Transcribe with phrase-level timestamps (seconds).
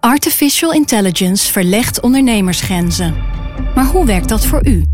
[0.00, 3.14] Artificial intelligence verlegt ondernemersgrenzen.
[3.74, 4.84] Maar hoe werkt dat voor u?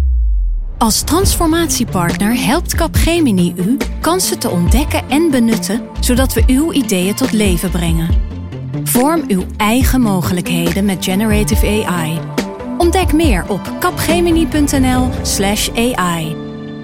[0.78, 7.32] Als transformatiepartner helpt Capgemini u kansen te ontdekken en benutten, zodat we uw ideeën tot
[7.32, 8.08] leven brengen.
[8.84, 12.20] Vorm uw eigen mogelijkheden met generative AI.
[12.78, 16.36] Ontdek meer op capgemini.nl/slash AI.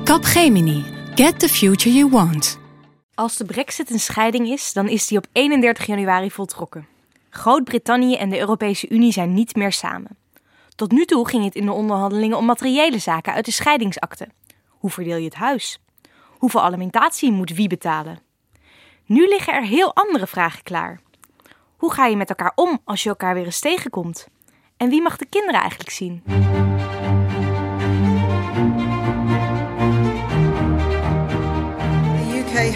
[0.05, 0.85] Capgemini.
[1.15, 2.59] Get the future you want.
[3.15, 6.90] Als de brexit een scheiding is, dan is die op 31 januari voltrokken.
[7.31, 10.17] Groot-Brittannië en de Europese Unie zijn niet meer samen.
[10.75, 14.29] Tot nu toe ging het in de onderhandelingen om materiële zaken uit de scheidingsakte.
[14.69, 15.81] Hoe verdeel je het huis?
[16.29, 18.21] Hoeveel alimentatie moet wie betalen?
[19.07, 21.01] Nu liggen er heel andere vragen klaar.
[21.77, 24.29] Hoe ga je met elkaar om als je elkaar weer eens tegenkomt?
[24.77, 26.23] En wie mag de kinderen eigenlijk zien?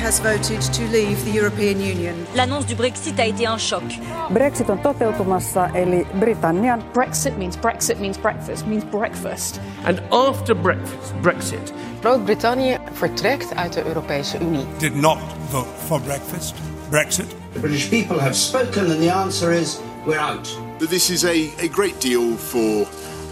[0.04, 2.14] Has voted to leave the European Union.
[2.34, 3.82] L'annonce du Brexit a été un choc.
[4.30, 6.82] Brexit on toteutumassa, eli Britannian.
[6.92, 9.60] Brexit means Brexit means breakfast, means breakfast.
[9.86, 11.72] And after breakfast, Brexit.
[12.02, 14.66] Groot-Brittannië vertrekt uit de Europese Unie.
[14.78, 15.18] Did not
[15.50, 16.54] vote for breakfast,
[16.90, 17.28] Brexit.
[17.54, 20.48] The British people have spoken and the answer is we're out.
[20.78, 22.86] But This is a, a great deal for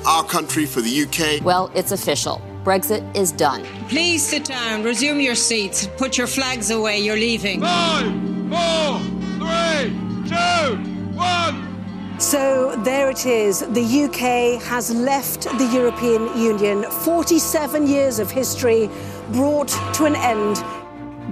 [0.04, 1.44] our country, for the UK.
[1.44, 2.40] Well, it's official.
[2.64, 3.64] Brexit is done.
[3.88, 7.60] Please sit down, resume your seats, put your flags away, you're leaving.
[7.60, 8.06] Five,
[8.48, 9.00] four,
[9.40, 9.90] three,
[10.28, 10.76] two,
[11.16, 12.20] one.
[12.20, 13.60] So there it is.
[13.60, 16.84] The UK has left the European Union.
[16.84, 18.88] 47 years of history
[19.32, 20.62] brought to an end.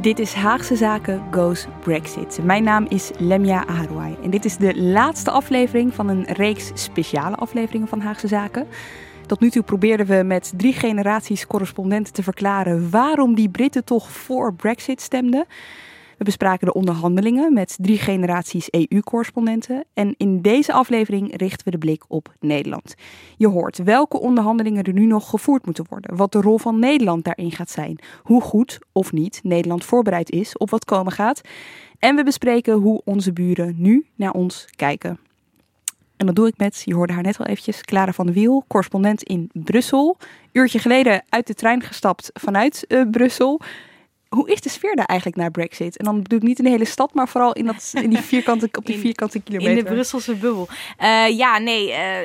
[0.00, 2.38] Dit is Haagse Zaken Goes Brexit.
[2.42, 7.36] Mijn naam is Lemia Aharouai en dit is de laatste aflevering van een reeks speciale
[7.36, 8.66] afleveringen van Haagse Zaken.
[9.30, 14.10] Tot nu toe probeerden we met drie generaties correspondenten te verklaren waarom die Britten toch
[14.10, 15.46] voor Brexit stemden.
[16.18, 19.84] We bespraken de onderhandelingen met drie generaties EU-correspondenten.
[19.94, 22.94] En in deze aflevering richten we de blik op Nederland.
[23.36, 26.16] Je hoort welke onderhandelingen er nu nog gevoerd moeten worden.
[26.16, 27.98] Wat de rol van Nederland daarin gaat zijn.
[28.22, 31.40] Hoe goed of niet Nederland voorbereid is op wat komen gaat.
[31.98, 35.29] En we bespreken hoe onze buren nu naar ons kijken.
[36.20, 38.64] En dat doe ik met, je hoorde haar net al eventjes, Clara van der Wiel,
[38.69, 40.16] correspondent in Brussel.
[40.53, 43.60] Uurtje geleden uit de trein gestapt vanuit uh, Brussel
[44.30, 45.96] hoe is de sfeer daar eigenlijk na Brexit?
[45.96, 48.18] En dan bedoel ik niet in de hele stad, maar vooral in, dat, in die
[48.18, 49.78] vierkante, op die vierkante kilometer.
[49.78, 50.68] In de Brusselse bubbel.
[51.00, 52.20] Uh, ja, nee, uh,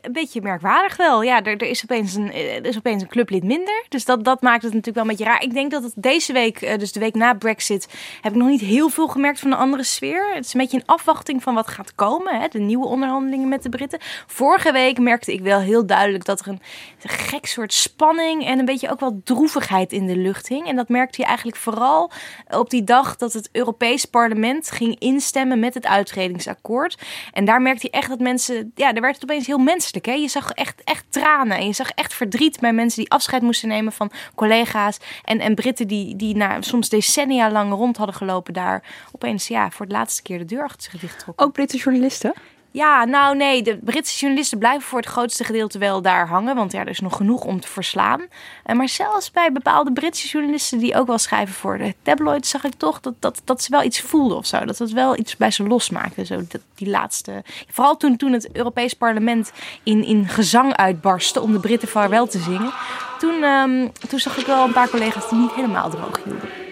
[0.00, 1.22] een beetje merkwaardig wel.
[1.22, 3.84] Ja, er, er, is opeens een, eh, er is opeens een clublid minder.
[3.88, 5.42] Dus dat, dat maakt het natuurlijk wel een beetje raar.
[5.42, 7.88] Ik denk dat het deze week, dus de week na Brexit,
[8.20, 10.34] heb ik nog niet heel veel gemerkt van een andere sfeer.
[10.34, 12.40] Het is een beetje een afwachting van wat gaat komen.
[12.40, 12.48] Hè?
[12.48, 13.98] De nieuwe onderhandelingen met de Britten.
[14.26, 16.60] Vorige week merkte ik wel heel duidelijk dat er een,
[17.02, 20.66] een gek soort spanning en een beetje ook wel droevigheid in de lucht hing.
[20.68, 22.10] En dat merkte je eigenlijk vooral
[22.48, 26.98] op die dag dat het Europees Parlement ging instemmen met het uitredingsakkoord.
[27.32, 30.06] En daar merkte je echt dat mensen, ja, daar werd het opeens heel menselijk.
[30.06, 30.12] Hè?
[30.12, 33.68] Je zag echt, echt tranen en je zag echt verdriet bij mensen die afscheid moesten
[33.68, 34.98] nemen van collega's.
[35.24, 38.82] En, en Britten die, die na, soms decennia lang rond hadden gelopen daar,
[39.12, 42.34] opeens ja, voor de laatste keer de deur achter zich dicht Ook Britse journalisten?
[42.70, 46.56] Ja, nou nee, de Britse journalisten blijven voor het grootste gedeelte wel daar hangen.
[46.56, 48.20] Want ja, er is nog genoeg om te verslaan.
[48.64, 52.64] En maar zelfs bij bepaalde Britse journalisten die ook wel schrijven voor de tabloids, zag
[52.64, 54.64] ik toch dat, dat, dat ze wel iets voelden of zo.
[54.64, 56.24] Dat het wel iets bij ze losmaakte.
[56.24, 57.42] Zo, dat, die laatste.
[57.70, 59.52] Vooral toen, toen het Europees Parlement
[59.82, 62.72] in, in gezang uitbarstte om de Britten vaarwel te zingen.
[63.18, 66.67] Toen, um, toen zag ik wel een paar collega's die niet helemaal droog hielden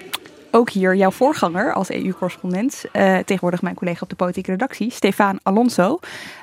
[0.51, 5.39] ook hier jouw voorganger als EU-correspondent, uh, tegenwoordig mijn collega op de politieke redactie, Stefan
[5.43, 5.99] Alonso.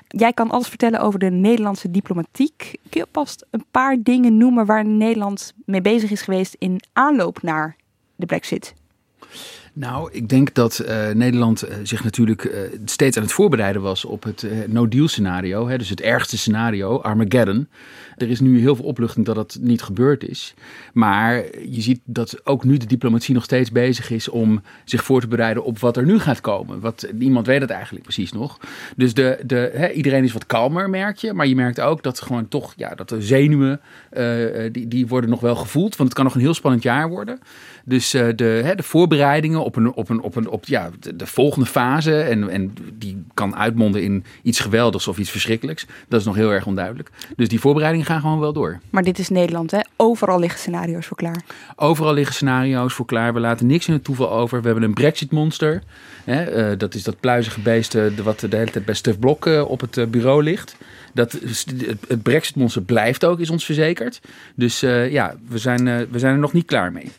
[0.08, 2.76] Jij kan alles vertellen over de Nederlandse diplomatiek.
[2.90, 7.42] Kun je pas een paar dingen noemen waar Nederland mee bezig is geweest in aanloop
[7.42, 7.76] naar
[8.16, 8.74] de Brexit?
[9.76, 14.06] Nou, ik denk dat uh, Nederland uh, zich natuurlijk uh, steeds aan het voorbereiden was
[14.06, 15.68] op het no-deal scenario.
[15.68, 17.68] Hè, dus het ergste scenario, Armageddon.
[18.18, 20.54] Er is nu heel veel opluchting dat dat niet gebeurd is.
[20.94, 25.22] Maar je ziet dat ook nu de diplomatie nog steeds bezig is om zich voor
[25.22, 26.80] te bereiden op wat er nu gaat komen.
[26.80, 28.60] Wat, niemand weet het eigenlijk precies nog.
[28.96, 31.34] Dus de, de, hè, iedereen is wat kalmer, merk je.
[31.34, 33.82] Maar je merkt ook dat gewoon toch, ja, dat de zenuwen,
[34.72, 35.96] die, die worden nog wel gevoeld.
[35.96, 37.40] Want het kan nog een heel spannend jaar worden.
[37.86, 41.28] Dus de, hè, de voorbereidingen op, een, op, een, op, een, op ja, de, de,
[41.28, 42.22] volgende fase.
[42.22, 45.86] En, en die kan uitmonden in iets geweldigs of iets verschrikkelijks.
[46.08, 47.10] Dat is nog heel erg onduidelijk.
[47.36, 48.80] Dus die voorbereidingen gaan gewoon wel door.
[48.90, 49.80] Maar dit is Nederland, hè?
[49.96, 51.42] Overal liggen scenario's voor klaar.
[51.76, 53.34] Overal liggen scenario's voor klaar.
[53.34, 54.60] We laten niks in het toeval over.
[54.62, 55.84] We hebben een Brexit-monster.
[56.24, 56.72] Hè?
[56.72, 59.70] Uh, dat is dat pluizige beest uh, wat de hele tijd bij Stef Blok uh,
[59.70, 60.76] op het bureau ligt.
[61.14, 61.32] Dat,
[62.08, 64.22] het Brexit-monster blijft ook, is ons verzekerd.
[64.56, 67.12] Dus ja, we zijn, we zijn er nog niet klaar mee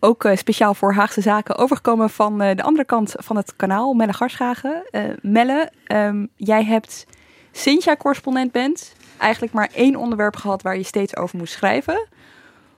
[0.00, 3.92] ook uh, speciaal voor Haagse Zaken overgekomen van uh, de andere kant van het kanaal,
[3.92, 4.82] Melle Garschagen.
[4.92, 7.06] Uh, Melle, um, jij hebt
[7.52, 12.08] sinds jij correspondent bent eigenlijk maar één onderwerp gehad waar je steeds over moest schrijven.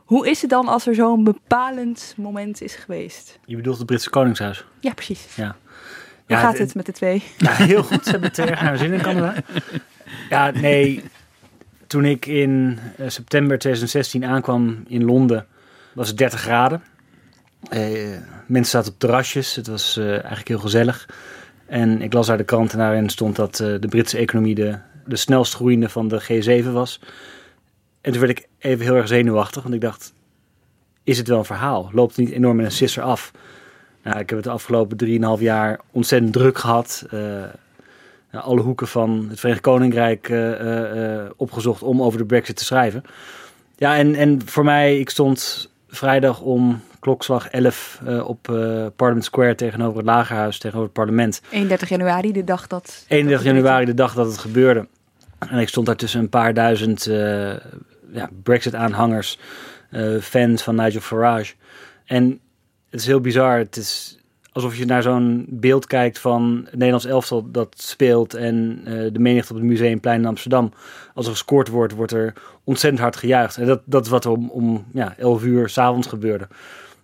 [0.05, 3.39] Hoe is het dan als er zo'n bepalend moment is geweest?
[3.45, 4.65] Je bedoelt het Britse Koningshuis?
[4.81, 5.37] Ja, precies.
[5.37, 5.57] Ja.
[6.27, 7.23] Hoe ja, gaat het met de twee?
[7.39, 8.05] Ja, heel goed.
[8.05, 9.35] Ze hebben het erg naar zin in Canada.
[10.31, 11.03] Ja, nee.
[11.87, 15.47] Toen ik in september 2016 aankwam in Londen,
[15.93, 16.83] was het 30 graden.
[17.71, 18.17] Uh,
[18.47, 19.55] mensen zaten op terrasjes.
[19.55, 21.09] Het was uh, eigenlijk heel gezellig.
[21.67, 24.79] En ik las uit de krant en daarin stond dat uh, de Britse economie de,
[25.07, 27.01] de snelst groeiende van de G7 was.
[28.01, 30.13] En toen werd ik even heel erg zenuwachtig, want ik dacht,
[31.05, 31.91] is het wel een verhaal?
[31.93, 33.31] Loopt het niet enorm met een sisser af?
[34.03, 37.07] Nou, ik heb het de afgelopen 3,5 jaar ontzettend druk gehad.
[38.33, 40.33] alle hoeken van het Verenigd Koninkrijk
[41.37, 43.03] opgezocht om over de brexit te schrijven.
[43.77, 49.25] Ja, en, en voor mij, ik stond vrijdag om klokslag 11 uh, op uh, Parliament
[49.25, 51.43] Square tegenover het Lagerhuis, tegenover het parlement.
[51.51, 53.05] 31 januari, de dag dat...
[53.09, 54.87] 31 januari, de dag dat het gebeurde.
[55.39, 57.17] En ik stond daar tussen een paar duizend uh,
[58.13, 59.39] ja, Brexit-aanhangers,
[60.21, 61.55] fans van Nigel Farage.
[62.05, 62.41] En
[62.91, 63.59] het is heel bizar.
[63.59, 64.19] Het is
[64.53, 68.83] alsof je naar zo'n beeld kijkt van het Nederlands elftal dat speelt en
[69.13, 70.73] de menigte op het Museumplein in Amsterdam.
[71.15, 72.33] Als er gescoord wordt, wordt er
[72.65, 73.57] ontzettend hard gejuicht.
[73.57, 76.49] En dat, dat is wat er om, om ja, 11 uur s'avonds gebeurde.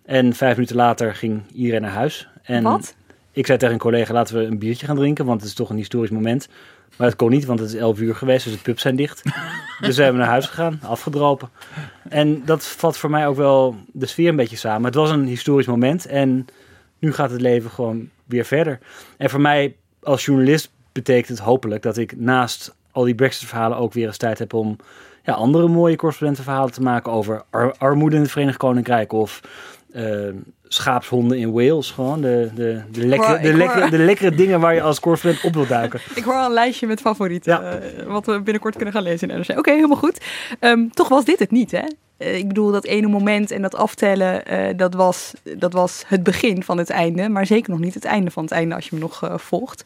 [0.09, 2.27] En vijf minuten later ging iedereen naar huis.
[2.43, 2.95] En Wat?
[3.31, 5.69] Ik zei tegen een collega, laten we een biertje gaan drinken, want het is toch
[5.69, 6.49] een historisch moment.
[6.97, 9.23] Maar het kon niet, want het is elf uur geweest, dus de pubs zijn dicht.
[9.81, 11.49] dus we hebben naar huis gegaan, afgedropen.
[12.09, 14.85] En dat vat voor mij ook wel de sfeer een beetje samen.
[14.85, 16.47] Het was een historisch moment en
[16.99, 18.79] nu gaat het leven gewoon weer verder.
[19.17, 23.93] En voor mij als journalist betekent het hopelijk dat ik naast al die Brexit-verhalen ook
[23.93, 24.77] weer eens tijd heb om
[25.23, 27.43] ja, andere mooie correspondentenverhalen te maken over
[27.77, 29.41] armoede in het Verenigd Koninkrijk of
[29.95, 30.33] uh,
[30.67, 31.91] schaapshonden in Wales.
[31.91, 35.53] Gewoon de, de, de, lekkere, de, lekkere, de lekkere dingen waar je als correspondent op
[35.53, 35.99] wilt duiken.
[36.15, 37.51] ik hoor al een lijstje met favorieten.
[37.53, 37.79] Ja.
[37.79, 39.49] Uh, wat we binnenkort kunnen gaan lezen in NRC.
[39.49, 40.25] Oké, okay, helemaal goed.
[40.59, 41.83] Um, toch was dit het niet, hè?
[42.17, 44.43] Uh, ik bedoel, dat ene moment en dat aftellen,
[44.77, 47.29] dat, was, dat was het begin van het einde.
[47.29, 49.83] Maar zeker nog niet het einde van het einde als je me nog volgt.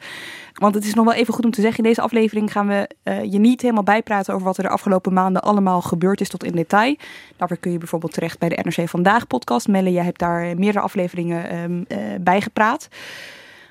[0.53, 2.89] Want het is nog wel even goed om te zeggen, in deze aflevering gaan we
[3.03, 6.43] uh, je niet helemaal bijpraten over wat er de afgelopen maanden allemaal gebeurd is tot
[6.43, 6.95] in detail.
[7.37, 9.67] Daarvoor kun je bijvoorbeeld terecht bij de NRC Vandaag podcast.
[9.67, 11.85] Melle, jij hebt daar meerdere afleveringen um,
[12.23, 12.87] bij gepraat.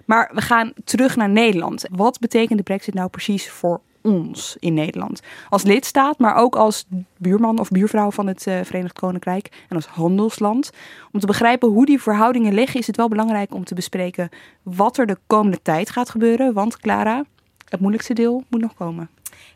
[0.04, 1.86] Maar we gaan terug naar Nederland.
[1.90, 5.20] Wat betekent de brexit nou precies voor ons in Nederland.
[5.48, 9.86] Als lidstaat, maar ook als buurman of buurvrouw van het uh, Verenigd Koninkrijk en als
[9.86, 10.70] handelsland.
[11.12, 14.28] Om te begrijpen hoe die verhoudingen liggen, is het wel belangrijk om te bespreken
[14.62, 16.52] wat er de komende tijd gaat gebeuren.
[16.52, 17.24] Want Clara,
[17.68, 19.08] het moeilijkste deel moet nog komen.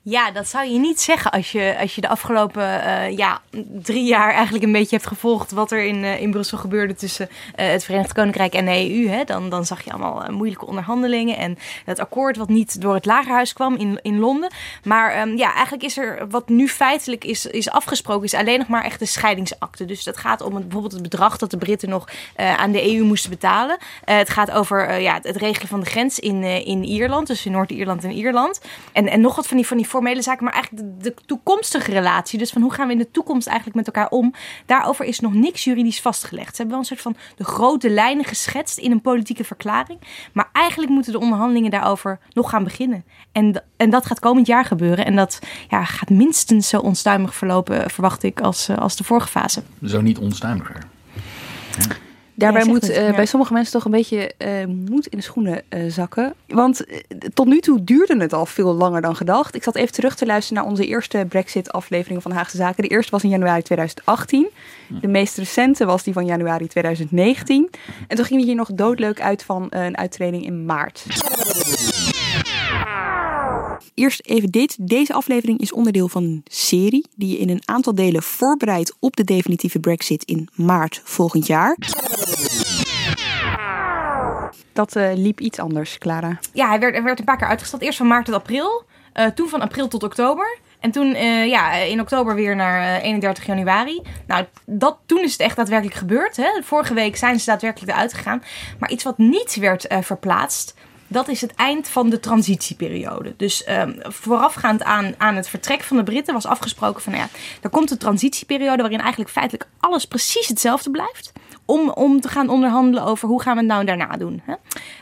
[0.09, 3.41] Ja, dat zou je niet zeggen als je, als je de afgelopen uh, ja,
[3.83, 7.29] drie jaar eigenlijk een beetje hebt gevolgd wat er in, uh, in Brussel gebeurde tussen
[7.31, 9.09] uh, het Verenigd Koninkrijk en de EU.
[9.09, 9.25] Hè.
[9.25, 13.53] Dan, dan zag je allemaal moeilijke onderhandelingen en het akkoord wat niet door het Lagerhuis
[13.53, 14.51] kwam in, in Londen.
[14.85, 18.69] Maar um, ja, eigenlijk is er wat nu feitelijk is, is afgesproken, is alleen nog
[18.69, 19.85] maar echt de scheidingsakte.
[19.85, 23.31] Dus dat gaat om bijvoorbeeld het bedrag dat de Britten nog aan de EU moesten
[23.31, 23.79] betalen.
[24.05, 28.05] het gaat over ja, het regelen van de grens in, in Ierland, dus in Noord-Ierland
[28.05, 28.61] en Ierland.
[28.93, 32.39] En, en nog wat van die, van die formele zaken, maar eigenlijk de, toekomstige relatie.
[32.39, 34.35] Dus van hoe gaan we in de toekomst eigenlijk met elkaar om?
[34.67, 36.51] Daarover is nog niks juridisch vastgelegd.
[36.51, 39.99] Ze hebben wel een soort van de grote lijnen geschetst in een politieke verklaring.
[40.33, 43.05] Maar eigenlijk moeten de onderhandelingen daarover nog gaan beginnen.
[43.33, 45.05] En, en dat gaat komend jaar gebeuren.
[45.05, 49.29] En dat ja, gaat minstens zo onstuimig verlopen, verwacht ik, als, eh, als de vorige
[49.29, 49.63] fase.
[49.85, 50.83] Zo niet onstuimiger.
[51.79, 52.06] Ja.
[52.37, 55.91] Daarbij moet uh, bij sommige mensen toch een beetje uh, moed in de schoenen uh,
[55.91, 56.35] zakken.
[56.47, 56.85] Want
[57.35, 59.55] tot nu toe duurde het al veel langer dan gedacht.
[59.55, 62.83] Ik zat even terug te luisteren naar onze eerste Brexit-aflevering van Haagse Zaken.
[62.83, 64.49] De eerste was in januari 2018.
[65.01, 67.71] De meest recente was die van januari 2019.
[68.09, 71.05] En toen gingen we hier nog doodleuk uit van een uittreding in maart.
[73.95, 74.77] Eerst even dit.
[74.81, 79.17] Deze aflevering is onderdeel van een serie die je in een aantal delen voorbereidt op
[79.17, 81.77] de definitieve Brexit in maart volgend jaar.
[84.73, 86.39] Dat uh, liep iets anders, Clara.
[86.53, 87.83] Ja, hij werd, hij werd een paar keer uitgesteld.
[87.83, 90.59] Eerst van maart tot april, uh, toen van april tot oktober.
[90.81, 94.03] En toen uh, ja, in oktober weer naar 31 januari.
[94.27, 96.37] Nou, dat, toen is het echt daadwerkelijk gebeurd.
[96.37, 96.49] Hè?
[96.63, 98.43] Vorige week zijn ze daadwerkelijk eruit gegaan.
[98.79, 100.75] Maar iets wat niet werd verplaatst,
[101.09, 103.35] dat is het eind van de transitieperiode.
[103.37, 107.39] Dus um, voorafgaand aan, aan het vertrek van de Britten was afgesproken van, nou ja,
[107.63, 111.33] er komt een transitieperiode waarin eigenlijk feitelijk alles precies hetzelfde blijft.
[111.65, 114.43] Om, om te gaan onderhandelen over hoe gaan we het nou daarna doen.
[114.45, 114.55] Hè?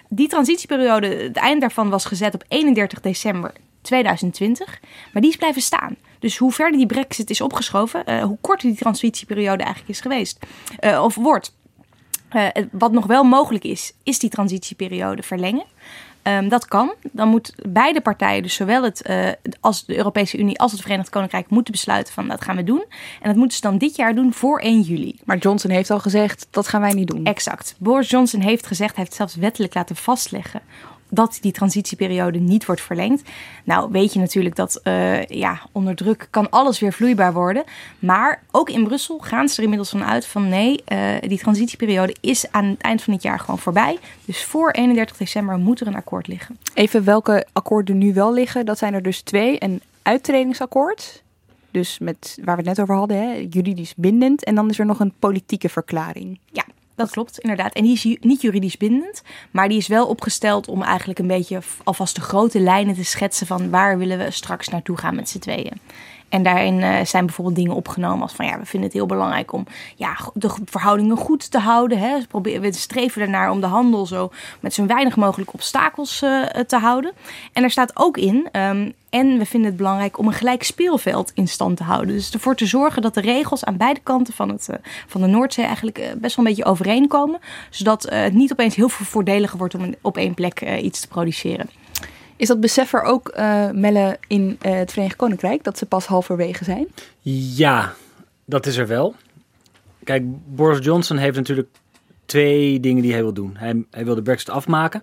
[0.08, 4.80] Die transitieperiode, het eind daarvan was gezet op 31 december 2020.
[5.12, 5.96] Maar die is blijven staan.
[6.18, 10.38] Dus hoe verder die brexit is opgeschoven, uh, hoe korter die transitieperiode eigenlijk is geweest.
[10.80, 11.52] Uh, of wordt.
[12.34, 15.64] Uh, wat nog wel mogelijk is, is die transitieperiode verlengen.
[16.22, 16.94] Um, dat kan.
[17.12, 19.28] Dan moet beide partijen, dus zowel het, uh,
[19.60, 22.84] als de Europese Unie als het Verenigd Koninkrijk, moeten besluiten van dat gaan we doen.
[23.20, 25.18] En dat moeten ze dan dit jaar doen voor 1 juli.
[25.24, 27.24] Maar Johnson heeft al gezegd dat gaan wij niet doen.
[27.24, 27.74] Exact.
[27.78, 30.62] Boris Johnson heeft gezegd, hij heeft zelfs wettelijk laten vastleggen
[31.14, 33.22] dat die transitieperiode niet wordt verlengd.
[33.64, 37.64] Nou, weet je natuurlijk dat uh, ja, onder druk kan alles weer vloeibaar worden.
[37.98, 42.16] Maar ook in Brussel gaan ze er inmiddels van uit van nee, uh, die transitieperiode
[42.20, 43.98] is aan het eind van het jaar gewoon voorbij.
[44.24, 46.58] Dus voor 31 december moet er een akkoord liggen.
[46.74, 48.66] Even welke akkoorden nu wel liggen.
[48.66, 49.62] Dat zijn er dus twee.
[49.62, 51.22] Een uittredingsakkoord.
[51.70, 54.44] Dus met waar we het net over hadden, hè, juridisch bindend.
[54.44, 56.38] En dan is er nog een politieke verklaring.
[56.52, 57.72] Ja, dat klopt, inderdaad.
[57.72, 61.60] En die is niet juridisch bindend, maar die is wel opgesteld om eigenlijk een beetje
[61.84, 65.38] alvast de grote lijnen te schetsen van waar willen we straks naartoe gaan met z'n
[65.38, 65.80] tweeën.
[66.28, 69.52] En daarin uh, zijn bijvoorbeeld dingen opgenomen als van ja, we vinden het heel belangrijk
[69.52, 69.66] om
[69.96, 71.98] ja, de verhoudingen goed te houden.
[71.98, 72.18] Hè.
[72.18, 76.44] We, proberen, we streven ernaar om de handel zo met zo weinig mogelijk obstakels uh,
[76.46, 77.12] te houden.
[77.52, 81.32] En er staat ook in, um, en we vinden het belangrijk om een gelijk speelveld
[81.34, 82.14] in stand te houden.
[82.14, 84.76] Dus ervoor te zorgen dat de regels aan beide kanten van, het, uh,
[85.06, 87.40] van de Noordzee eigenlijk best wel een beetje overeenkomen.
[87.70, 91.68] Zodat het niet opeens heel veel voordeliger wordt om op één plek iets te produceren.
[92.36, 96.64] Is dat besef er ook, uh, in uh, het Verenigd Koninkrijk, dat ze pas halverwege
[96.64, 96.86] zijn?
[97.56, 97.92] Ja,
[98.44, 99.14] dat is er wel.
[100.04, 100.22] Kijk,
[100.54, 101.68] Boris Johnson heeft natuurlijk
[102.24, 103.56] twee dingen die hij wil doen.
[103.56, 105.02] Hij, hij wil de brexit afmaken,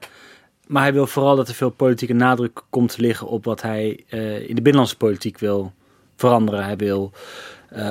[0.68, 4.04] maar hij wil vooral dat er veel politieke nadruk komt te liggen op wat hij
[4.10, 5.74] uh, in de binnenlandse politiek wil
[6.16, 6.64] veranderen.
[6.64, 7.12] Hij wil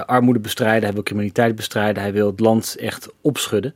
[0.07, 3.75] armoede bestrijden, hij wil criminaliteit bestrijden, hij wil het land echt opschudden.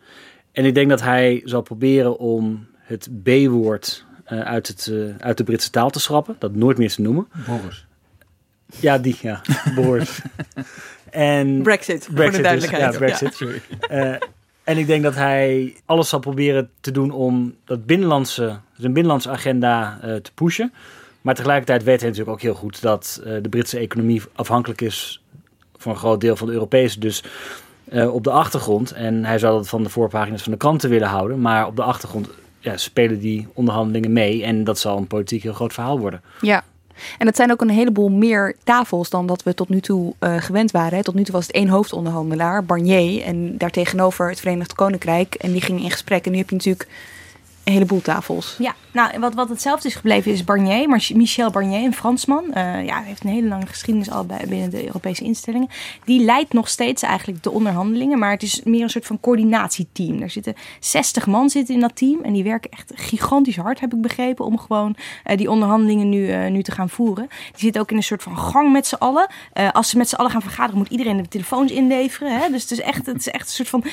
[0.52, 5.44] En ik denk dat hij zal proberen om het B-woord uit, het, uh, uit de
[5.44, 6.36] Britse taal te schrappen.
[6.38, 7.28] Dat nooit meer te noemen.
[7.46, 7.86] Boris.
[8.80, 9.40] Ja, die, ja.
[9.74, 10.20] Boris.
[11.10, 12.84] en Brexit, Brexit, voor de duidelijkheid.
[12.84, 13.38] Dus, ja, Brexit.
[13.88, 14.12] Ja.
[14.12, 14.16] Uh,
[14.64, 19.30] en ik denk dat hij alles zal proberen te doen om dat binnenlandse, zijn binnenlandse
[19.30, 20.72] agenda te pushen.
[21.20, 25.22] Maar tegelijkertijd weet hij natuurlijk ook heel goed dat de Britse economie afhankelijk is
[25.76, 27.00] voor een groot deel van de Europese.
[27.00, 27.22] Dus
[27.90, 31.40] op de achtergrond, en hij zou dat van de voorpagina's van de kranten willen houden,
[31.40, 32.28] maar op de achtergrond
[32.64, 34.44] ja, spelen die onderhandelingen mee.
[34.44, 36.22] En dat zal een politiek heel groot verhaal worden.
[36.40, 36.64] Ja.
[37.18, 40.36] En het zijn ook een heleboel meer tafels dan dat we tot nu toe uh,
[40.38, 41.02] gewend waren.
[41.02, 45.34] Tot nu toe was het één hoofdonderhandelaar, Barnier, en daartegenover het Verenigd Koninkrijk.
[45.34, 46.24] En die ging in gesprek.
[46.26, 46.88] En nu heb je natuurlijk
[47.64, 48.56] een heleboel tafels.
[48.58, 50.88] Ja, nou, wat, wat hetzelfde is gebleven is Barnier.
[50.88, 54.70] Maar Michel Barnier, een Fransman, uh, ja, heeft een hele lange geschiedenis al bij, binnen
[54.70, 55.68] de Europese instellingen.
[56.04, 60.22] Die leidt nog steeds eigenlijk de onderhandelingen, maar het is meer een soort van coördinatieteam.
[60.22, 63.94] Er zitten 60 man zitten in dat team en die werken echt gigantisch hard, heb
[63.94, 67.28] ik begrepen, om gewoon uh, die onderhandelingen nu, uh, nu te gaan voeren.
[67.28, 69.26] Die zitten ook in een soort van gang met z'n allen.
[69.72, 72.40] als ze met z'n allen gaan vergaderen, moet iedereen de telefoons inleveren.
[72.40, 72.50] Hè?
[72.50, 73.84] Dus het is, echt, het is echt een soort van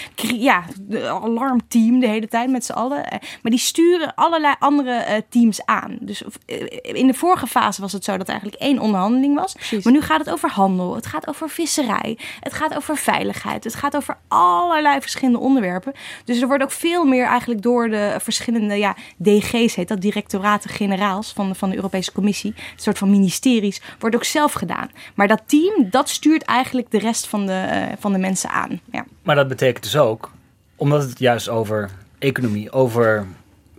[0.48, 0.64] ja,
[1.08, 3.06] alarmteam de hele tijd met z'n allen.
[3.10, 5.98] maar die sturen allerlei andere uh, teams aan.
[6.00, 9.54] Dus uh, in de vorige fase was het zo dat er eigenlijk één onderhandeling was.
[9.54, 9.84] Precies.
[9.84, 13.76] Maar nu gaat het over handel, het gaat over visserij, het gaat over veiligheid, het
[13.76, 15.94] gaat over allerlei verschillende onderwerpen.
[16.26, 21.34] Dus er wordt ook veel meer eigenlijk door de verschillende ja, DG's, heet dat, directoraten-generaals
[21.34, 24.92] van de, van de Europese Commissie, een soort van ministeries, wordt ook zelf gedaan.
[25.16, 28.80] Maar dat team, dat stuurt eigenlijk de rest van de, uh, van de mensen aan.
[28.92, 29.06] Ja.
[29.24, 30.32] Maar dat betekent dus ook,
[30.76, 31.90] omdat het juist over
[32.20, 33.28] economie, over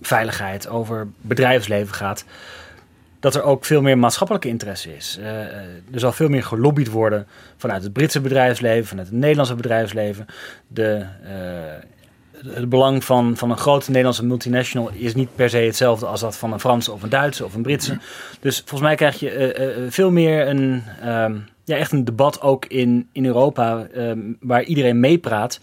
[0.02, 2.24] veiligheid, over bedrijfsleven gaat,
[3.20, 5.16] dat er ook veel meer maatschappelijke interesse is.
[5.20, 5.26] Uh,
[5.92, 10.26] er zal veel meer gelobbyd worden vanuit het Britse bedrijfsleven, vanuit het Nederlandse bedrijfsleven.
[10.68, 16.06] De, uh, het belang van, van een grote Nederlandse multinational is niet per se hetzelfde
[16.06, 17.98] als dat van een Franse of een Duitse of een Britse.
[18.40, 23.08] Dus volgens mij krijg je veel meer een, um, ja, echt een debat ook in,
[23.12, 25.60] in Europa um, waar iedereen meepraat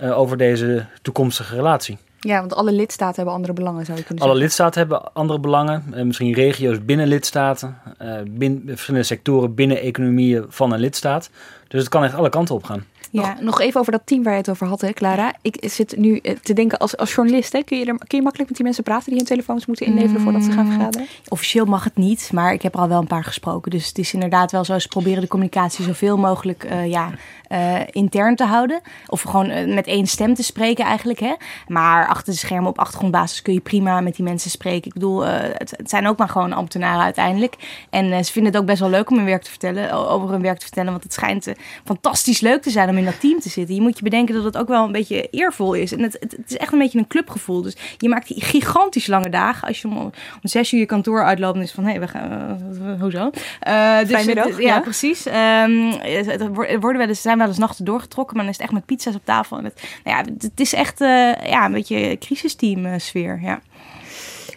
[0.00, 1.98] over deze toekomstige relatie.
[2.28, 4.38] Ja, want alle lidstaten hebben andere belangen, zou je kunnen zeggen.
[4.38, 5.84] Alle lidstaten hebben andere belangen.
[5.94, 7.78] Uh, misschien regio's binnen lidstaten.
[8.02, 11.30] Uh, bin, verschillende sectoren binnen economieën van een lidstaat.
[11.68, 12.84] Dus het kan echt alle kanten op gaan.
[13.12, 15.34] Ja, nog even over dat team waar je het over had, hè, Clara.
[15.42, 18.22] Ik zit nu eh, te denken als, als journalist, hè, kun, je er, kun je
[18.22, 21.06] makkelijk met die mensen praten die hun telefoons moeten inleveren voordat ze gaan Mm, vergaderen?
[21.28, 23.70] Officieel mag het niet, maar ik heb er al wel een paar gesproken.
[23.70, 27.10] Dus het is inderdaad wel zo, ze proberen de communicatie zoveel mogelijk eh, ja,
[27.52, 28.80] eh, intern te houden.
[29.06, 31.18] Of gewoon eh, met één stem te spreken eigenlijk.
[31.18, 31.32] Hè?
[31.68, 34.86] Maar achter de schermen op achtergrondbasis kun je prima met die mensen spreken.
[34.86, 37.54] Ik bedoel, eh, het, het zijn ook maar gewoon ambtenaren uiteindelijk.
[37.90, 40.42] En ze vinden het ook best wel leuk om hun werk te vertellen, over hun
[40.42, 40.90] werk te vertellen.
[40.90, 41.52] Want het schijnt
[41.84, 43.74] fantastisch leuk te zijn om in dat team te zitten.
[43.74, 45.92] Je moet je bedenken dat het ook wel een beetje eervol is.
[45.92, 47.62] En het, het, het is echt een beetje een clubgevoel.
[47.62, 49.68] Dus je maakt die gigantisch lange dagen.
[49.68, 52.58] Als je om, om zes uur je kantoor uitloopt, dan is van hé, we gaan.
[53.00, 53.30] hoezo?
[53.30, 54.80] Dus het- ja, ja.
[54.80, 55.24] precies.
[55.24, 58.78] Het, er worden wel eens, zijn wel eens nachten doorgetrokken, maar dan is het echt
[58.78, 59.58] met pizza's op tafel.
[59.58, 61.08] En het, nou ja, het, is echt eh,
[61.46, 63.40] ja, een beetje crisisteam eh, sfeer.
[63.42, 63.60] Ja.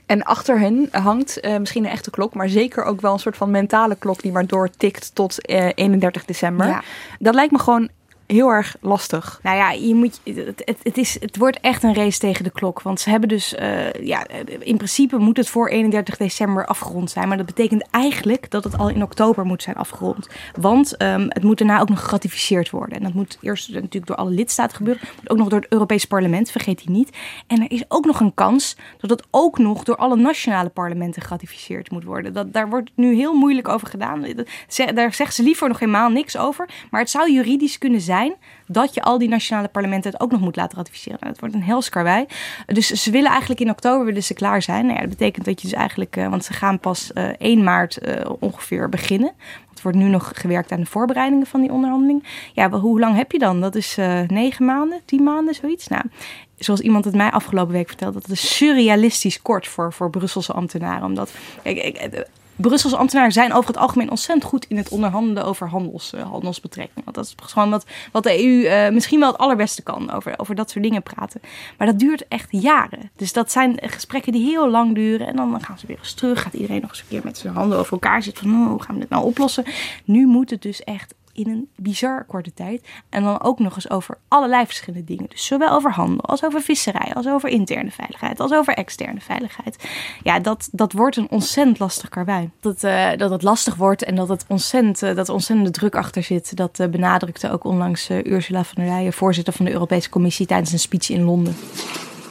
[0.05, 3.37] En achter hen hangt eh, misschien een echte klok, maar zeker ook wel een soort
[3.37, 6.67] van mentale klok die maar doortikt tot eh, 31 december.
[6.67, 6.83] Ja.
[7.19, 7.89] Dat lijkt me gewoon
[8.27, 9.39] heel erg lastig.
[9.43, 12.81] Nou ja, je moet, het, het, is, het wordt echt een race tegen de klok.
[12.81, 14.27] Want ze hebben dus, eh, ja,
[14.59, 17.27] in principe moet het voor 31 december afgerond zijn.
[17.27, 20.27] Maar dat betekent eigenlijk dat het al in oktober moet zijn afgerond.
[20.59, 22.97] Want ehm, het moet daarna ook nog geratificeerd worden.
[22.97, 25.07] En dat moet eerst natuurlijk door alle lidstaten gebeuren.
[25.27, 27.09] Ook nog door het Europees Parlement, vergeet die niet.
[27.47, 31.21] En er is ook nog een kans dat het ook nog door alle nationale parlementen
[31.21, 32.33] geratificeerd moet worden.
[32.33, 34.25] Dat, daar wordt nu heel moeilijk over gedaan.
[34.93, 36.69] Daar zegt ze liever nog helemaal niks over.
[36.91, 38.13] Maar het zou juridisch kunnen zijn
[38.67, 41.17] dat je al die nationale parlementen het ook nog moet laten ratificeren.
[41.19, 42.25] Nou, dat wordt een hels karwei.
[42.65, 44.85] Dus ze willen eigenlijk in oktober willen ze klaar zijn.
[44.85, 47.63] Nou ja, dat betekent dat je dus eigenlijk, eh, want ze gaan pas eh 1
[47.63, 49.33] maart eh, ongeveer beginnen.
[49.75, 52.23] Er wordt nu nog gewerkt aan de voorbereidingen van die onderhandeling.
[52.53, 53.61] Ja, hoe lang heb je dan?
[53.61, 55.87] Dat is eh negen maanden, tien maanden, zoiets.
[55.87, 56.03] Nou,
[56.57, 61.03] zoals iemand het mij afgelopen week vertelde, dat is surrealistisch kort voor, voor Brusselse ambtenaren.
[61.03, 61.31] Omdat,
[61.63, 62.21] kijk, eh,
[62.55, 67.03] Brusselse ambtenaren zijn over het algemeen ontzettend goed in het onderhandelen over handels, eh, handelsbetrekkingen.
[67.03, 70.33] Want dat is gewoon wat, wat de EU eh, misschien wel het allerbeste kan, over,
[70.39, 71.41] over dat soort dingen praten.
[71.77, 73.11] Maar dat duurt echt jaren.
[73.15, 75.27] Dus dat zijn gesprekken die heel lang duren.
[75.27, 76.41] En dan gaan ze weer eens terug.
[76.41, 78.81] Gaat iedereen nog eens een keer met zijn handen over elkaar zitten van oh, hoe
[78.83, 79.65] gaan we dit nou oplossen?
[80.05, 82.87] Nu moet het dus echt in een bizar korte tijd.
[83.09, 85.29] En dan ook nog eens over allerlei verschillende dingen.
[85.29, 89.87] Dus zowel over handel, als over visserij, als over interne veiligheid, als over externe veiligheid.
[90.23, 92.49] Ja, dat, dat wordt een ontzettend lastig karwei.
[92.59, 95.95] Dat, eh, dat het lastig wordt en dat, het ontzettend, eh, dat er ontzettende druk
[95.95, 96.55] achter zit.
[96.55, 100.71] Dat eh, benadrukte ook onlangs Ursula von der Leyen, voorzitter van de Europese Commissie, tijdens
[100.71, 101.55] een speech in Londen.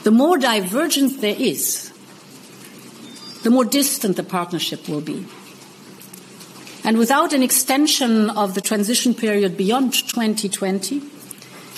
[0.01, 1.91] The more divergence there is,
[3.41, 5.44] the more distant the partnership will be.
[6.85, 11.01] And without an extension of the transition period beyond 2020,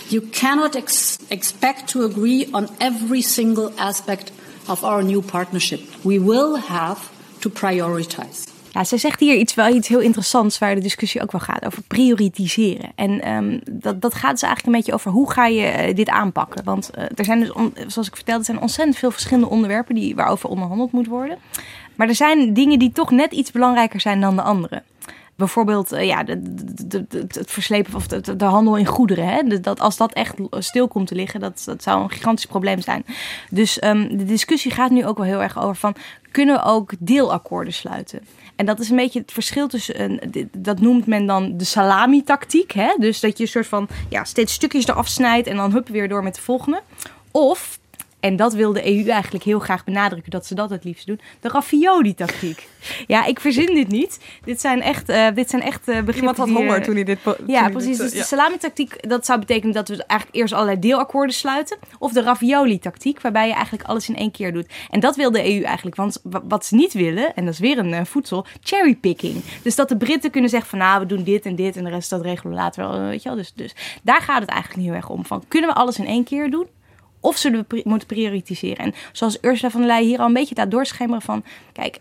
[0.10, 4.32] you cannot ex- expect to agree on every single aspect
[4.68, 5.80] of our new partnership.
[6.02, 8.48] We will have to prioritize.
[8.72, 11.66] Ja, zij zegt hier iets, wel iets heel interessants waar de discussie ook wel gaat
[11.66, 12.92] over prioritiseren.
[12.96, 16.10] En ehm, dat, dat gaat dus eigenlijk een beetje over hoe ga je eh, dit
[16.10, 16.64] aanpakken.
[16.64, 17.52] Want eh, er zijn dus,
[17.88, 21.38] zoals ik vertelde, er zijn ontzettend veel verschillende onderwerpen die, waarover onderhandeld moet worden.
[21.96, 24.84] Maar er zijn dingen die toch net iets belangrijker zijn dan de andere.
[25.38, 29.28] Bijvoorbeeld eh, ja, de, het verslepen of de, de handel in goederen.
[29.28, 29.60] Hè?
[29.60, 33.06] Dat, als dat echt stil komt te liggen, dat, dat zou een gigantisch probleem zijn.
[33.50, 35.96] Dus ehm, de discussie gaat nu ook wel heel erg over van...
[36.32, 38.20] kunnen we ook deelakkoorden sluiten?
[38.56, 40.20] En dat is een beetje het verschil tussen...
[40.58, 42.72] Dat noemt men dan de salami-tactiek.
[42.72, 42.96] Hè?
[43.00, 45.48] Dus dat je een soort van ja, steeds stukjes eraf snijdt...
[45.48, 46.82] en dan hup weer door met de volgende.
[47.32, 47.77] Of...
[48.28, 51.20] En dat wil de EU eigenlijk heel graag benadrukken dat ze dat het liefst doen.
[51.42, 52.68] De ravioli-tactiek.
[53.08, 54.20] Ja, ik verzin dit niet.
[54.46, 57.04] Dit zijn echt, eh dit zijn echt eh, begrippen Iemand had die, honger toen hij
[57.04, 57.20] dit...
[57.24, 57.98] toen Ja, hij precies.
[57.98, 61.78] dit, Dus eh, de salami-tactiek, dat zou betekenen dat we eigenlijk eerst allerlei deelakkoorden sluiten.
[62.00, 64.68] Of de ravioli-tactiek, waarbij je eigenlijk alles in één keer doet.
[64.90, 65.96] En dat wil de EU eigenlijk.
[65.96, 69.44] Want wa- wat ze niet willen, en dat is weer een eh, voedsel, cherrypicking.
[69.64, 71.90] Dus dat de Britten kunnen zeggen van, nou, we doen dit en dit en de
[71.90, 73.00] rest dat regelen we later wel.
[73.02, 73.38] Weet je wel?
[73.38, 75.26] Dus, dus daar gaat het eigenlijk niet heel erg om.
[75.26, 76.68] Van, kunnen we alles in één keer doen?
[77.20, 78.86] Of zullen we moeten prioritiseren?
[78.86, 81.44] En zoals Ursula van der Leyen hier al een beetje laat doorschemeren van...
[81.74, 82.00] Kijk,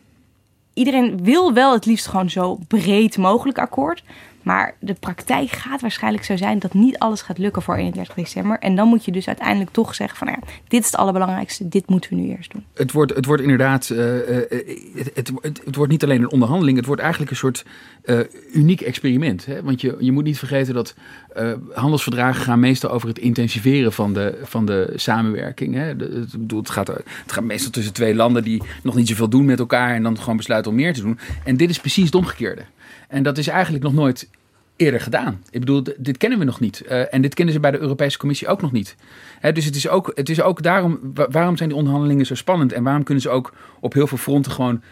[0.75, 4.03] iedereen wil wel het liefst gewoon zo breed mogelijk akkoord.
[4.47, 8.59] Maar de praktijk gaat waarschijnlijk zo zijn dat niet alles gaat lukken voor 31 december.
[8.59, 10.27] En dan moet je dus uiteindelijk toch zeggen van...
[10.27, 12.65] Nou ja, dit is het allerbelangrijkste, dit moeten we nu eerst doen.
[12.75, 14.51] Het wordt, het wordt inderdaad, eh, eh,
[14.95, 17.65] het, het, het, het wordt niet alleen een onderhandeling, het wordt eigenlijk een soort
[18.03, 18.19] eh,
[18.53, 19.47] uniek experiment.
[19.47, 19.63] Hè?
[19.63, 20.95] Want je, je moet niet vergeten dat
[21.35, 25.75] eh, handelsverdragen gaan meestal over het intensiveren van de, van de samenwerking.
[25.75, 25.97] Hè?
[25.97, 29.09] De, het, ik bedoel, het, gaat, het gaat meestal tussen twee landen die nog niet
[29.09, 31.19] zoveel doen met elkaar en dan gewoon besluiten om meer te doen.
[31.45, 32.63] En dit is precies het omgekeerde.
[33.09, 34.29] En dat is eigenlijk nog nooit
[34.77, 35.43] eerder gedaan.
[35.51, 36.81] Ik bedoel, dit kennen we nog niet.
[36.81, 38.97] Eh, en dit kennen ze bij de Europese Commissie ook nog niet.
[39.41, 42.35] Hè, dus het is ook, het is ook daarom, wa- waarom zijn die onderhandelingen zo
[42.35, 42.73] spannend?
[42.73, 44.83] En waarom kunnen ze ook op heel veel fronten gewoon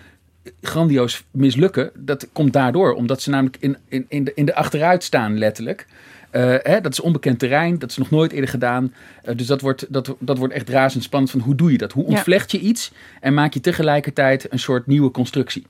[0.63, 2.93] grandioos mislukken, dat komt daardoor.
[2.95, 5.87] Omdat ze namelijk in, in, in, de, in de achteruit staan, letterlijk.
[6.33, 8.95] Uh, hè, dat is onbekend terrein, dat is nog nooit eerder gedaan.
[9.25, 11.93] Uh, dus dat wordt, dat, dat wordt echt razend spannend van hoe doe je dat?
[11.93, 15.67] Hoe ontvlecht je iets en maak je tegelijkertijd een soort nieuwe constructie?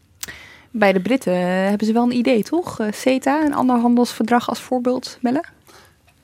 [0.76, 1.32] Bij de Britten
[1.68, 2.78] hebben ze wel een idee, toch?
[2.90, 5.44] CETA, een ander handelsverdrag als voorbeeld, Melle?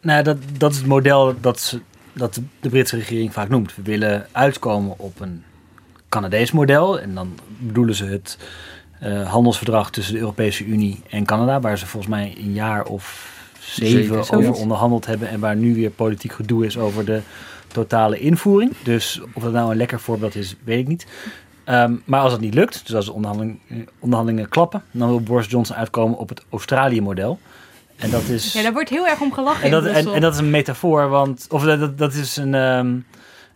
[0.01, 1.81] Nou, dat, dat is het model dat, ze,
[2.13, 3.77] dat de Britse regering vaak noemt.
[3.77, 5.43] We willen uitkomen op een
[6.09, 7.01] Canadees model.
[7.01, 8.39] En dan bedoelen ze het
[9.03, 13.35] uh, handelsverdrag tussen de Europese Unie en Canada, waar ze volgens mij een jaar of
[13.61, 17.21] zeven Zeker, over onderhandeld hebben en waar nu weer politiek gedoe is over de
[17.67, 18.73] totale invoering.
[18.83, 21.07] Dus of dat nou een lekker voorbeeld is, weet ik niet.
[21.71, 23.61] Um, maar als het niet lukt, dus als de onderhandeling,
[23.99, 27.39] onderhandelingen klappen, dan wil Boris Johnson uitkomen op het Australië-model.
[27.97, 28.53] En dat is.
[28.53, 29.65] Ja, daar wordt heel erg om gelachen.
[29.65, 31.47] En dat, en, en, dat is een metafoor, want.
[31.51, 32.55] Of dat, dat is een.
[32.55, 33.05] Um,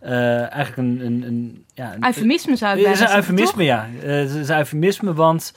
[0.02, 3.88] uh, eigenlijk een, een, een, ja, een eufemisme zou ik Het is een eufemisme, ja.
[4.04, 5.54] Uh, het is een eufemisme, want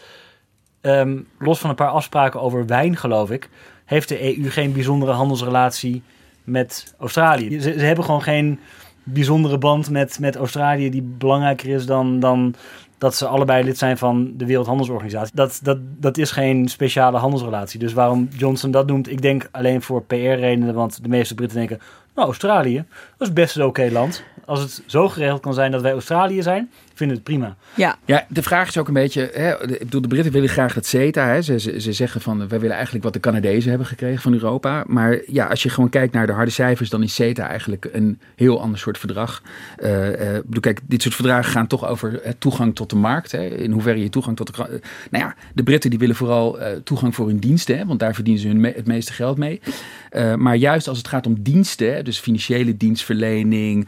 [0.81, 3.49] um, los van een paar afspraken over wijn, geloof ik,
[3.85, 6.03] heeft de EU geen bijzondere handelsrelatie
[6.43, 7.59] met Australië.
[7.59, 8.59] Ze, ze hebben gewoon geen
[9.13, 12.55] bijzondere band met, met Australië die belangrijker is dan, dan
[12.97, 15.35] dat ze allebei lid zijn van de Wereldhandelsorganisatie.
[15.35, 17.79] Dat, dat, dat is geen speciale handelsrelatie.
[17.79, 21.79] Dus waarom Johnson dat noemt, ik denk alleen voor PR-redenen, want de meeste Britten denken,
[22.15, 22.85] nou Australië,
[23.17, 24.23] dat is best een oké land.
[24.45, 27.55] Als het zo geregeld kan zijn dat wij Australië zijn, vinden het prima.
[27.73, 27.97] Ja.
[28.05, 30.85] ja, de vraag is ook een beetje, hè, ik bedoel, de Britten willen graag het
[30.85, 31.27] CETA.
[31.27, 31.41] Hè.
[31.41, 34.83] Ze, ze, ze, zeggen van, wij willen eigenlijk wat de Canadezen hebben gekregen van Europa.
[34.87, 38.19] Maar ja, als je gewoon kijkt naar de harde cijfers, dan is CETA eigenlijk een
[38.35, 39.41] heel ander soort verdrag.
[39.83, 43.31] Uh, uh, bedoel, kijk, dit soort verdragen gaan toch over uh, toegang tot de markt.
[43.31, 43.45] Hè.
[43.45, 44.81] In hoeverre je toegang tot de...
[45.11, 48.41] nou ja, de Britten die willen vooral toegang voor hun diensten, hè, want daar verdienen
[48.41, 49.61] ze hun me het meeste geld mee.
[50.37, 53.87] maar juist als het gaat om diensten, dus financiële dienstverlening,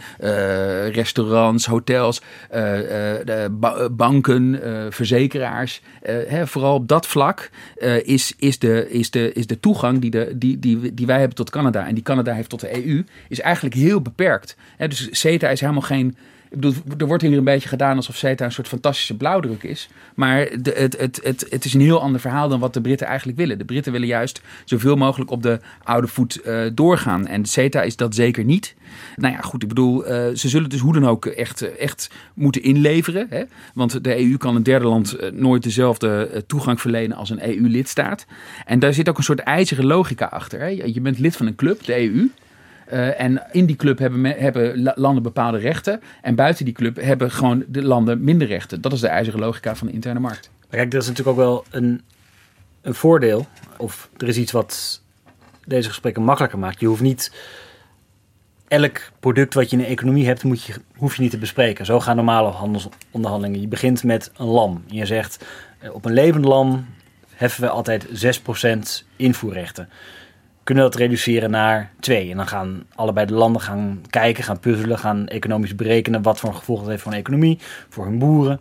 [0.92, 5.82] restaurants, hotels eh, de eh, banken, eh, verzekeraars.
[6.02, 7.50] Hè, vooral op dat vlak
[8.04, 11.36] is, is, de, is, de, is de toegang die, de, die, die, die wij hebben
[11.36, 14.56] tot Canada en die Canada heeft tot de EU, is eigenlijk heel beperkt.
[14.78, 16.16] Hè, dus CETA is helemaal geen
[16.98, 19.90] er wordt hier een beetje gedaan alsof CETA een soort fantastische blauwdruk is.
[20.16, 23.08] Maar de, het, het, het, het is een heel ander verhaal dan wat de Britten
[23.08, 23.58] eigenlijk willen.
[23.58, 27.28] De Britten willen juist zoveel mogelijk op de oude voet uh, doorgaan.
[27.28, 28.76] En CETA is dat zeker niet.
[29.16, 32.64] Nou ja, goed, ik bedoel, uh, ze zullen dus hoe dan ook echt, echt moeten
[32.64, 33.28] inleveren.
[33.30, 33.44] Hè?
[33.74, 38.26] Want de EU kan een derde land nooit dezelfde toegang verlenen als een EU-lidstaat.
[38.66, 40.60] En daar zit ook een soort ijzeren logica achter.
[40.60, 40.68] Hè?
[40.68, 42.30] Je bent lid van een club, de EU.
[42.94, 46.02] Uh, en in die club hebben, hebben, landen bepaalde rechten.
[46.22, 48.82] En buiten die club hebben gewoon de landen minder rechten.
[48.82, 50.50] Dat is de ijzeren logica van de interne markt.
[50.70, 52.02] Kijk, dat is natuurlijk ook wel een,
[52.82, 53.46] een voordeel.
[53.78, 55.02] Of er is iets wat
[55.66, 56.80] deze gesprekken makkelijker maakt.
[56.80, 57.32] Je hoeft niet
[58.68, 61.86] elk product wat je in een economie hebt, moet je, hoef je niet te bespreken.
[61.86, 63.62] Zo gaan normale handelsonderhandelingen.
[63.62, 64.84] Je begint met een lam.
[64.88, 65.46] Je zegt,
[65.80, 66.86] eh, op een levend lam
[67.36, 69.90] heffen we altijd 6% invoerrechten
[70.70, 72.32] kunnen dat reduceren naar twee.
[72.32, 76.50] En dan gaan allebei de landen gaan kijken, gaan puzzelen, gaan economisch berekenen wat voor
[76.50, 78.60] een gevolg dat heeft voor een economie, voor hun boeren.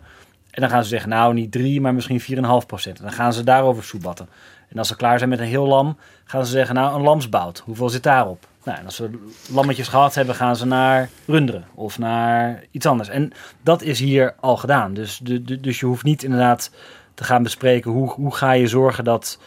[0.51, 2.27] En dan gaan ze zeggen, nou niet drie, maar misschien 4,5
[2.67, 2.97] procent.
[2.97, 4.29] En dan gaan ze daarover soebatten.
[4.69, 7.59] En als ze klaar zijn met een heel lam, gaan ze zeggen, nou een lamsbout,
[7.65, 8.47] hoeveel zit daarop?
[8.63, 9.09] Nou, en als ze
[9.51, 13.09] lammetjes gehad hebben, gaan ze naar runderen of naar iets anders.
[13.09, 14.93] En dat is hier al gedaan.
[14.93, 16.71] Dus, de, dus je hoeft niet inderdaad
[17.13, 19.39] te gaan bespreken hoe, hoe ga je zorgen dat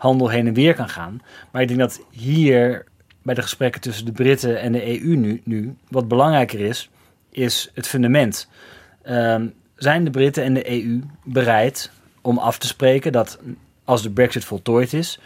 [0.00, 1.22] handel heen en weer kan gaan.
[1.50, 2.84] Maar ik denk dat hier
[3.22, 6.90] bij de gesprekken tussen de Britten en de EU nu, nu wat belangrijker is,
[7.30, 8.48] is het fundament.
[9.08, 13.38] Um, zijn de Britten en de EU bereid om af te spreken dat
[13.84, 15.18] als de Brexit voltooid is,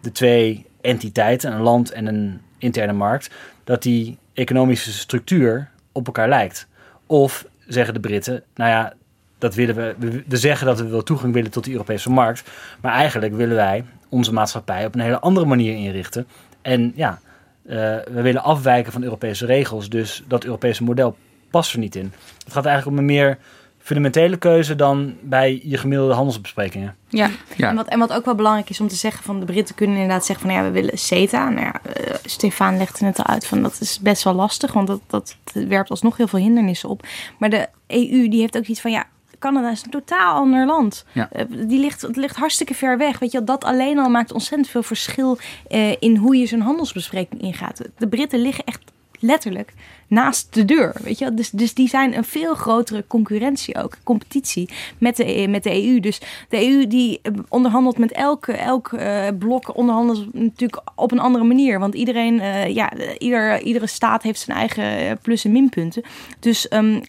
[0.00, 3.30] de twee entiteiten, een land en een interne markt,
[3.64, 6.66] dat die economische structuur op elkaar lijkt?
[7.06, 8.94] Of zeggen de Britten, nou ja,
[9.38, 12.92] dat willen we, we zeggen dat we wel toegang willen tot die Europese markt, maar
[12.92, 16.26] eigenlijk willen wij onze maatschappij op een hele andere manier inrichten.
[16.62, 17.18] En ja,
[17.64, 17.74] uh,
[18.10, 21.16] we willen afwijken van Europese regels, dus dat Europese model
[21.50, 22.12] past er niet in.
[22.44, 23.38] Het gaat eigenlijk om een meer
[23.78, 26.96] fundamentele keuze dan bij je gemiddelde handelsbesprekingen.
[27.08, 27.68] Ja, ja.
[27.68, 29.96] En, wat, en wat ook wel belangrijk is om te zeggen van de Britten kunnen
[29.96, 31.48] inderdaad zeggen van ja, we willen CETA.
[31.48, 34.86] Nou ja, uh, Stefan legde het al uit van dat is best wel lastig, want
[34.86, 37.06] dat, dat werpt alsnog heel veel hindernissen op.
[37.38, 39.06] Maar de EU die heeft ook iets van ja,
[39.38, 41.04] Canada is een totaal ander land.
[41.12, 41.28] Ja.
[41.36, 43.18] Uh, die ligt, het ligt hartstikke ver weg.
[43.18, 45.38] Weet je, dat alleen al maakt ontzettend veel verschil
[45.70, 47.80] uh, in hoe je zo'n handelsbespreking ingaat.
[47.96, 49.72] De Britten liggen echt letterlijk
[50.08, 50.94] naast de deur.
[51.02, 51.34] Weet je?
[51.34, 56.00] Dus, dus die zijn een veel grotere concurrentie ook, competitie met de, met de EU.
[56.00, 61.44] Dus de EU die onderhandelt met elke, elk uh, blok, onderhandelt natuurlijk op een andere
[61.44, 61.78] manier.
[61.78, 66.02] Want iedereen, uh, ja, ieder, iedere staat heeft zijn eigen plus- en minpunten.
[66.40, 67.02] Dus um,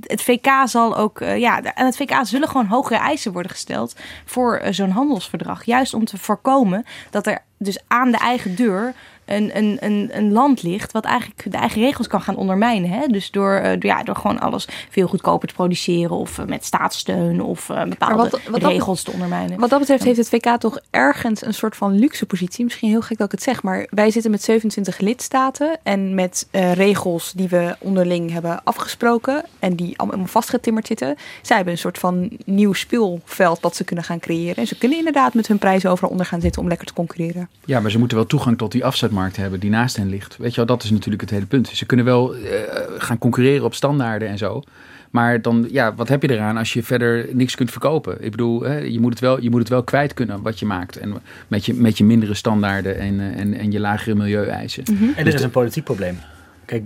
[0.00, 4.62] het VK zal ook, ja, en het VK zullen gewoon hogere eisen worden gesteld voor
[4.70, 5.64] zo'n handelsverdrag.
[5.64, 8.94] Juist om te voorkomen dat er dus aan de eigen deur
[9.26, 12.90] een, een, een, een land ligt wat eigenlijk de eigen regels kan gaan ondermijnen.
[12.90, 13.06] Hè?
[13.06, 17.40] Dus door, uh, ja, door gewoon alles veel goedkoper te produceren of uh, met staatssteun
[17.40, 19.60] of uh, bepaalde wat, wat regels dat, te ondermijnen.
[19.60, 22.64] Wat dat betreft heeft het VK toch ergens een soort van luxe positie.
[22.64, 26.48] Misschien heel gek dat ik het zeg, maar wij zitten met 27 lidstaten en met
[26.50, 31.16] regels die we onderling hebben afgesproken en die allemaal vastgetimmerd zitten.
[31.42, 34.56] Zij hebben een soort van nieuw speelveld dat ze kunnen gaan creëren.
[34.56, 37.48] En ze kunnen inderdaad met hun prijzen overal onder gaan zitten om lekker te concurreren.
[37.64, 38.84] Ja, maar ze moeten wel toegang tot die
[39.16, 40.36] afzetmarkt hebben die naast hen ligt.
[40.36, 41.68] Weet je wel, dat is natuurlijk het hele punt.
[41.68, 42.50] Ze kunnen wel uh,
[42.98, 44.62] gaan concurreren op standaarden en zo.
[45.10, 48.24] Maar dan, ja, wat heb je eraan als je verder niks kunt verkopen?
[48.24, 50.66] Ik bedoel, hè, je, moet het wel, je moet het wel kwijt kunnen wat je
[50.66, 50.96] maakt.
[50.96, 51.14] En
[51.48, 54.84] met je, met je mindere standaarden en, en, en je lagere milieueisen.
[54.90, 55.12] Mm -hmm.
[55.16, 56.18] En dit is een politiek probleem.
[56.64, 56.82] Kijk,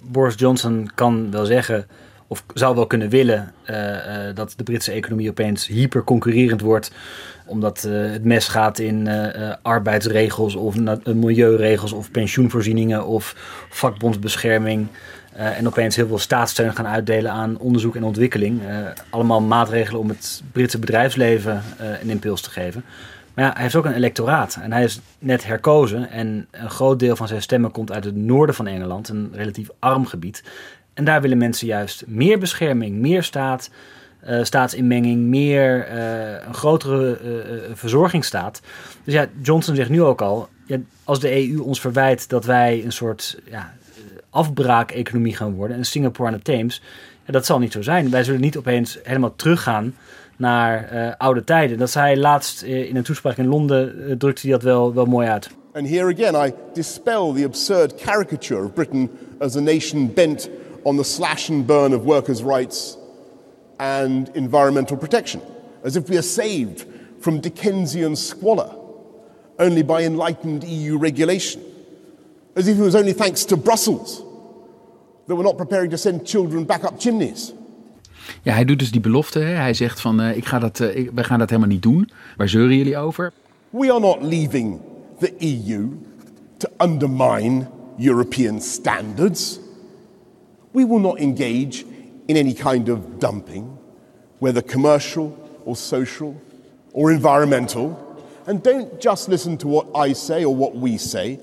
[0.00, 1.86] Boris Johnson kan wel zeggen
[2.26, 6.92] of zou wel kunnen willen uh, uh, dat de Britse economie opeens hyper concurrerend wordt.
[7.46, 9.08] Omdat uh, het mes gaat in
[9.62, 13.34] arbeidsregels of milieuregels of pensioenvoorzieningen of
[13.70, 14.86] vakbondsbescherming.
[15.32, 18.60] en opeens heel veel staatssteun gaan uitdelen aan onderzoek en ontwikkeling.
[19.10, 21.62] allemaal maatregelen om het Britse bedrijfsleven
[22.00, 22.84] een impuls te geven.
[23.34, 26.10] Maar ja, hij heeft ook een electoraat en hij is net herkozen.
[26.10, 29.68] En een groot deel van zijn stemmen komt uit het noorden van Engeland, een relatief
[29.78, 30.42] arm gebied.
[30.94, 33.70] En daar willen mensen juist meer bescherming, meer staat,
[34.42, 38.60] staatsinmenging, meer uh, een grotere uh, verzorgingsstaat.
[39.04, 42.84] Dus ja, Johnson zegt nu ook al, ja, als de EU ons verwijt dat wij
[42.84, 43.74] een soort ja,
[44.30, 46.82] afbraak-economie gaan worden, een Singapore aan de Theems,
[47.26, 48.10] ja, dat zal niet zo zijn.
[48.10, 49.94] Wij zullen niet opeens helemaal teruggaan
[50.36, 51.78] naar oude tijden.
[51.78, 55.50] Dat zei laatst in een toespraak in Londen, drukte hij dat wel, wel mooi uit.
[55.72, 60.48] And here again I dispel the absurd caricature of Britain as a nation bent
[60.82, 62.96] on the slash and burn of workers' rights
[63.78, 65.40] and environmental protection,
[65.84, 66.86] as if we are saved
[67.20, 68.74] from Dickensian squalor
[69.58, 71.62] only by enlightened EU regulation,
[72.56, 74.22] as if it was only thanks to Brussels
[75.26, 77.52] that we're not preparing to send children back up chimneys.
[78.42, 79.38] Ja, hij doet dus die belofte.
[79.38, 79.54] Hè?
[79.54, 82.10] Hij zegt van, uh, ik ga dat, uh, ik, wij gaan dat helemaal niet doen.
[82.36, 83.32] Waar zeuren jullie over?
[83.70, 84.80] We are not leaving
[85.18, 85.88] the EU
[86.56, 87.66] to undermine
[87.98, 89.58] European standards.
[90.70, 91.84] We will not engage
[92.26, 93.66] in any kind of dumping,
[94.38, 96.34] whether commercial or social
[96.92, 97.96] or environmental.
[98.46, 101.38] And don't just listen to what I say or what we say.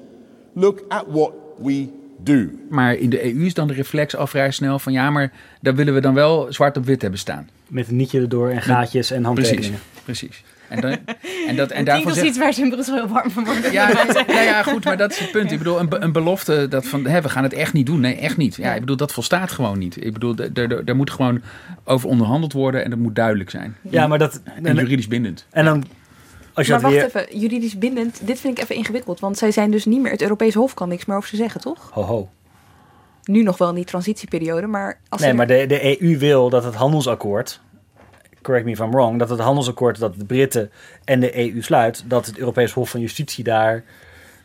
[0.54, 1.90] Look at what we
[2.24, 2.50] do.
[2.70, 5.76] Maar in de EU is dan de reflex al vrij snel van ja, maar daar
[5.76, 7.50] willen we dan wel zwart op wit hebben staan.
[7.68, 9.80] Met een nietje erdoor en gaatjes en handtekeningen.
[10.04, 10.44] Precies, precies.
[10.72, 10.98] En, dan,
[11.48, 13.72] en, dat, en is zegt, iets waar ze in Brussel heel warm van worden.
[13.82, 13.92] Ja,
[14.28, 15.52] nou ja, goed, maar dat is het punt.
[15.52, 18.00] Ik bedoel, een, be- een belofte dat van, hè, we gaan het echt niet doen.
[18.00, 18.56] Nee, echt niet.
[18.56, 20.06] Ja, ik bedoel, dat volstaat gewoon niet.
[20.06, 20.36] Ik bedoel,
[20.86, 21.42] daar moet gewoon
[21.86, 23.76] over onderhandeld worden en dat moet duidelijk zijn.
[23.82, 24.42] Ja, maar dat...
[24.64, 25.46] En juridisch bindend.
[25.50, 25.84] En dan...
[26.54, 27.06] Als je maar wacht weer...
[27.06, 28.20] even, juridisch bindend.
[28.28, 30.12] Dit vind ik even ingewikkeld, want zij zijn dus niet meer...
[30.12, 31.90] Het Europese Hof kan niks meer over ze zeggen, toch?
[31.94, 32.30] Ho, ho.
[33.24, 35.00] Nu nog wel in die transitieperiode, maar...
[35.10, 37.62] Als Nee, er- maar de, de EU wil dat het handelsakkoord,
[38.42, 40.72] correct me if I'm wrong, dat het handelsakkoord dat de Britten
[41.04, 43.84] en de EU sluit, dat het Europees Hof van Justitie daar,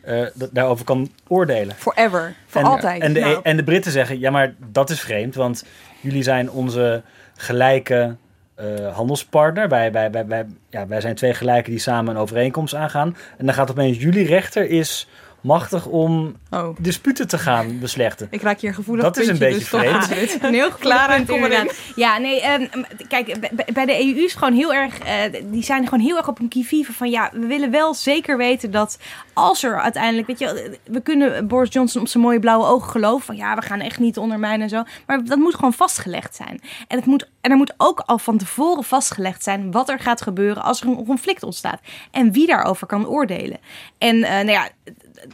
[0.00, 1.74] eh, daarover kan oordelen.
[1.76, 3.02] Forever, voor en, altijd.
[3.02, 5.64] En de, Nou, en de Britten zeggen, ja maar dat is vreemd, want
[6.00, 7.02] jullie zijn onze
[7.36, 8.16] gelijke
[8.54, 9.68] eh, handelspartner.
[9.68, 13.16] Wij, wij, wij, wij, ja, wij zijn twee gelijken die samen een overeenkomst aangaan.
[13.38, 15.08] En dan gaat opeens jullie rechter is
[15.46, 16.68] machtig om Oh.
[16.78, 18.26] disputen te gaan beslechten.
[18.30, 19.94] Ik raak hier een gevoelig Dat is een beetje dus vreemd.
[19.94, 20.38] absoluut.
[20.42, 21.70] Een heel Klaar en kom erin.
[21.96, 22.66] Ja, nee, ehm,
[23.08, 23.38] kijk,
[23.72, 26.48] bij- de EU is gewoon heel erg, eh, die zijn gewoon heel erg op een
[26.48, 28.98] kivive van ja, we willen wel zeker weten dat
[29.32, 33.26] als er uiteindelijk, weet je, we kunnen Boris Johnson op zijn mooie blauwe ogen geloven
[33.26, 36.60] van ja, we gaan echt niet ondermijnen en zo, maar dat moet gewoon vastgelegd zijn.
[36.88, 40.22] En, het moet, en er moet ook al van tevoren vastgelegd zijn wat er gaat
[40.22, 41.80] gebeuren als er een conflict ontstaat
[42.10, 43.58] en wie daarover kan oordelen.
[43.98, 44.68] En eh, nou ja,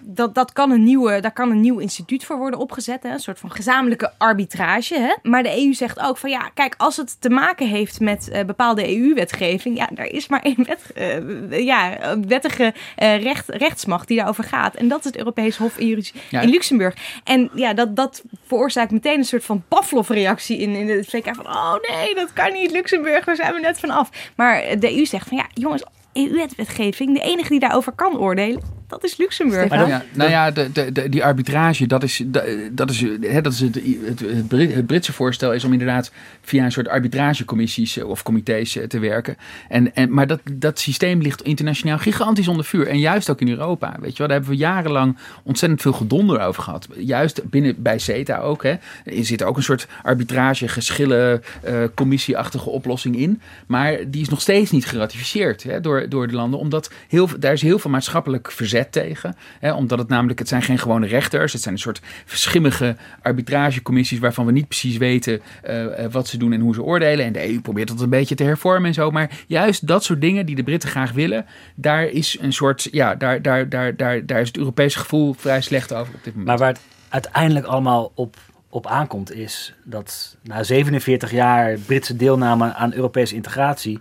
[0.03, 3.03] dat, dat kan een nieuwe, daar kan een nieuw instituut voor worden opgezet.
[3.03, 3.11] Hè?
[3.11, 4.95] Een soort van gezamenlijke arbitrage.
[4.99, 5.15] Hè?
[5.23, 8.45] Maar de EU zegt ook van ja, kijk, als het te maken heeft met eh,
[8.45, 14.17] bepaalde EU-wetgeving, ja, daar is maar één wet, eh, ja, wettige eh, recht, rechtsmacht die
[14.17, 14.75] daarover gaat.
[14.75, 16.41] En dat is het Europees Hof in, Ja.
[16.41, 17.21] in Luxemburg.
[17.25, 21.47] En ja, dat, dat veroorzaakt meteen een soort van Pavlov-reactie in, in het VK van
[21.47, 24.11] oh nee, dat kan niet, Luxemburg, daar zijn we net van af.
[24.37, 29.05] Maar de EU zegt van ja, jongens, EU-wetgeving, de enige die daarover kan oordelen, Dat
[29.05, 29.69] is Luxemburg.
[29.69, 32.23] Maar ja, nou ja, de, de, de, die arbitrage, dat is,
[32.71, 36.13] dat is, hè, dat is het, het, het, Brit, het, Britse voorstel is om inderdaad
[36.41, 39.37] via een soort arbitragecommissies eh, of comité's te werken.
[39.69, 42.89] En, en, maar dat, dat systeem ligt internationaal gigantisch onder vuur.
[42.89, 43.97] En juist ook in Europa.
[44.01, 46.89] Weet je wel, daar hebben we jarenlang ontzettend veel gedonder over gehad.
[46.97, 48.63] Juist binnen bij CETA ook.
[48.63, 48.75] Hè.
[49.05, 53.41] Er zit ook een soort arbitrage, geschillen, uh, commissieachtige oplossing in.
[53.67, 56.59] Maar die is nog steeds niet geratificeerd hè, door, door de landen.
[56.59, 59.37] Omdat heel, daar is heel veel maatschappelijk verzet tegen.
[59.61, 61.53] Hè, omdat het namelijk, het zijn geen gewone rechters.
[61.53, 66.53] Het zijn een soort verschimmige arbitragecommissies waarvan we niet precies weten uh, wat ze doen
[66.53, 67.25] en hoe ze oordelen.
[67.25, 69.11] En de EU probeert dat een beetje te hervormen en zo.
[69.11, 73.15] Maar juist dat soort dingen die de Britten graag willen, daar is een soort, ja,
[73.15, 76.47] daar, daar, daar, daar, daar is het Europese gevoel vrij slecht over op dit moment.
[76.47, 78.37] Maar waar het uiteindelijk allemaal op
[78.73, 84.01] op aankomt, is dat na 47 jaar Britse deelname aan Europese integratie,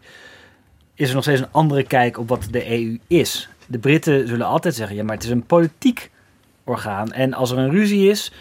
[0.96, 3.50] is er nog steeds een andere kijk op wat de EU is.
[3.72, 6.12] De Britten zullen altijd zeggen, ja, maar het is een politiek
[6.64, 7.12] orgaan.
[7.12, 8.32] En als er een ruzie is,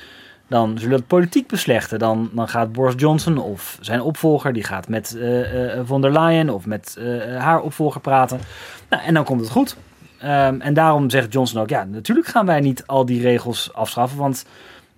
[0.46, 1.98] dan zullen het politiek beslechten.
[1.98, 6.12] Dan, dan gaat Boris Johnson of zijn opvolger, die gaat met uh, uh, von der
[6.12, 8.40] Leyen of met uh, haar opvolger praten.
[8.88, 9.76] Nou, en dan komt het goed.
[10.22, 14.18] Um, en daarom zegt Johnson ook, ja, natuurlijk gaan wij niet al die regels afschaffen,
[14.18, 14.44] want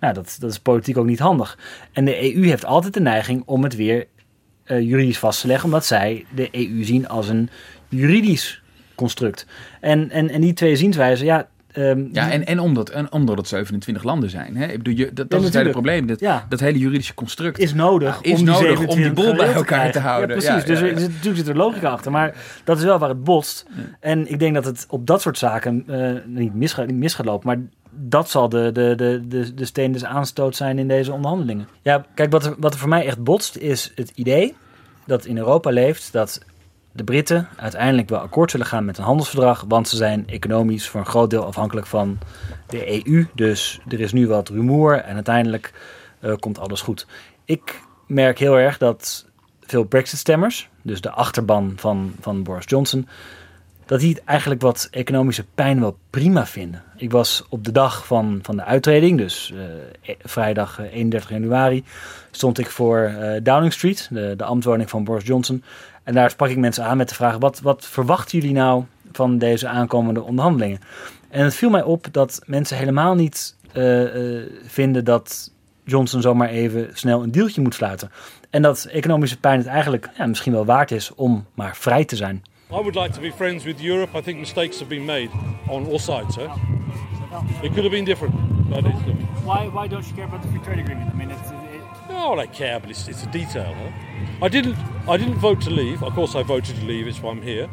[0.00, 1.58] nou, dat, dat is politiek ook niet handig.
[1.92, 4.06] En de EU heeft altijd de neiging om het weer
[4.64, 7.50] juridisch vast te leggen, omdat zij de EU zien als een
[7.88, 8.62] juridisch
[9.02, 9.46] construct.
[9.80, 13.48] En, en, en die twee zienswijzen, ja, Um, ja, en, en, omdat, en omdat het
[13.48, 14.56] 27 landen zijn.
[14.56, 14.66] Hè?
[14.66, 16.06] Ik bedoel, je, dat, dat is het hele probleem.
[16.06, 16.46] Dat, ja.
[16.48, 19.92] dat hele juridische construct is nodig, is om, nodig die om die boel bij elkaar
[19.92, 20.40] te houden.
[20.40, 20.66] Ja, precies.
[20.66, 22.10] dus er, natuurlijk zit er logica achter.
[22.10, 22.34] Maar
[22.64, 23.66] dat is wel waar het botst.
[24.00, 27.26] En ik denk dat het op dat soort zaken uh, niet, misgaat, niet mis gaat
[27.26, 27.46] lopen.
[27.46, 27.60] Maar
[27.90, 31.68] dat zal de, de, de, de, de steen des aanstoot zijn in deze onderhandelingen.
[31.82, 34.54] Ja, kijk, wat er, wat er voor mij echt botst is het idee
[35.06, 36.40] dat in Europa leeft dat
[36.92, 41.00] de Britten uiteindelijk wel akkoord zullen gaan met een handelsverdrag, want ze zijn economisch voor
[41.00, 42.18] een groot deel afhankelijk van
[42.66, 43.26] de EU.
[43.35, 45.72] Dus er is nu wat rumoer en uiteindelijk
[46.20, 47.07] uh, komt alles goed.
[47.44, 49.26] Ik merk heel erg dat
[49.61, 53.09] veel Brexit-stemmers, dus de achterban van, van Boris Johnson,
[53.87, 56.83] dat die eigenlijk wat economische pijn wel prima vinden.
[56.96, 61.85] Ik was op de dag van, van de uittreding, dus uh, vrijdag 31 januari,
[62.31, 65.64] stond ik voor Downing Street, de, de ambtswoning van Boris Johnson.
[66.02, 69.38] En daar sprak ik mensen aan met de vraag: wat, wat verwachten jullie nou van
[69.38, 70.80] deze aankomende onderhandelingen?
[71.30, 75.50] En het viel mij op dat mensen helemaal niet uh, uh, vinden dat
[75.84, 78.10] Johnson zomaar even snel een deeltje moet sluiten.
[78.50, 82.16] En dat economische pijn het eigenlijk ja, misschien wel waard is om maar vrij te
[82.16, 82.42] zijn.
[82.70, 84.18] I would like to be friends with Europe.
[84.18, 85.28] I think mistakes have been made
[85.68, 86.36] on all sides.
[86.36, 86.54] Huh?
[87.62, 88.34] It could have been different,
[88.68, 89.44] but it's different.
[89.44, 91.10] Why, why don't you care about the free trade agreement?
[91.14, 91.62] I mean, it's,
[92.12, 93.75] No, I care, but it's, it's a detail.
[93.75, 93.90] Huh?
[94.42, 94.77] I didn't.
[95.09, 96.03] I didn't vote to leave.
[96.03, 97.09] Of course, I voted to leave.
[97.09, 97.68] It's why I'm here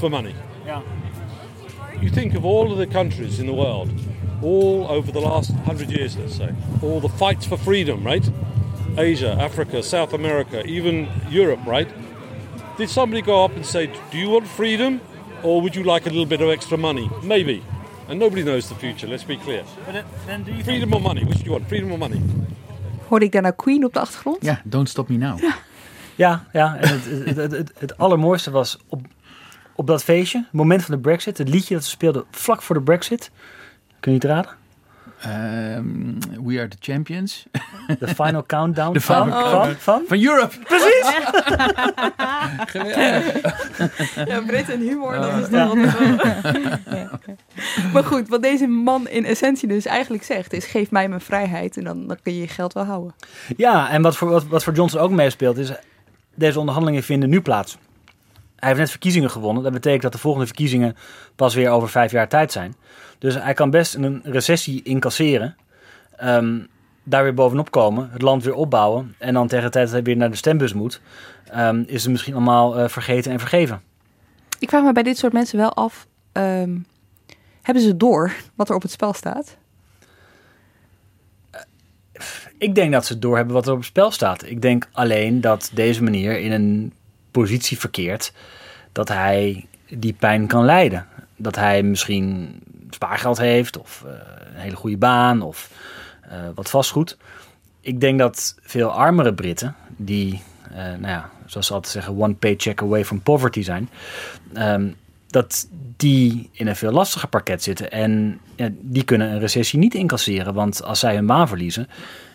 [0.00, 0.34] for money.
[0.64, 0.82] Yeah.
[2.00, 3.90] You think of all of the countries in the world,
[4.42, 6.52] all over the last hundred years, let's say,
[6.82, 8.28] all the fights for freedom, right?
[8.96, 11.88] Asia, Africa, South America, even Europe, right?
[12.78, 15.00] Did somebody go up and say, Do you want freedom
[15.42, 17.10] or would you like a little bit of extra money?
[17.22, 17.62] Maybe.
[18.08, 19.64] And nobody knows the future, let's be clear.
[19.86, 21.24] But then do you freedom or money?
[21.24, 21.68] Which do you want?
[21.68, 22.20] Freedom or money?
[23.12, 24.44] Hoorde ik daar nou Queen op de achtergrond?
[24.44, 25.40] Ja, Don't Stop Me Now.
[25.40, 25.54] Ja,
[26.14, 29.06] ja, ja en het, het, het, het, allermooiste was op,
[29.74, 32.74] op dat feestje, het moment van de Brexit, het liedje dat ze speelden vlak voor
[32.74, 33.30] de Brexit.
[34.00, 34.50] Kun je het raden?
[35.26, 37.46] Um, we are the champions.
[37.98, 40.58] De final countdown van, final van, van, van Europe.
[40.58, 41.12] Precies.
[44.26, 45.78] ja, Brit en humor, dat is dan
[46.90, 47.10] ja.
[47.92, 50.64] Maar goed, wat deze man in essentie dus eigenlijk zegt is...
[50.64, 53.14] geef mij mijn vrijheid en dan, dan kun je je geld wel houden.
[53.56, 55.72] Ja, en wat voor, wat, wat voor Johnson ook meespeelt is...
[56.34, 57.78] deze onderhandelingen vinden nu plaats.
[58.62, 59.62] Hij heeft net verkiezingen gewonnen.
[59.62, 60.96] Dat betekent dat de volgende verkiezingen
[61.36, 62.74] pas weer over vijf jaar tijd zijn.
[63.18, 65.56] Dus hij kan best een recessie incasseren.
[66.22, 66.68] Um,
[67.02, 69.14] daar weer bovenop komen, het land weer opbouwen.
[69.18, 71.00] En dan tegen de tijd dat hij weer naar de stembus moet,
[71.56, 73.82] um, is het misschien allemaal uh, vergeten en vergeven.
[74.58, 76.86] Ik vraag me bij dit soort mensen wel af: um,
[77.62, 79.56] hebben ze door wat er op het spel staat?
[82.58, 84.46] Ik denk dat ze door hebben wat er op het spel staat.
[84.46, 86.92] Ik denk alleen dat deze meneer in een
[87.32, 88.32] positie verkeert
[88.92, 91.06] dat hij die pijn kan leiden.
[91.36, 94.12] Dat hij misschien spaargeld heeft of uh,
[94.54, 95.70] een hele goede baan of
[96.26, 97.16] uh, wat vastgoed.
[97.80, 102.34] Ik denk dat veel armere Britten, die, uh, nou ja, zoals ze altijd zeggen, one
[102.34, 103.88] paycheck away from poverty zijn,
[104.56, 104.94] um,
[105.26, 107.90] dat die in een veel lastiger pakket zitten.
[107.90, 111.88] En ja, die kunnen een recessie niet incasseren, want als zij hun baan verliezen,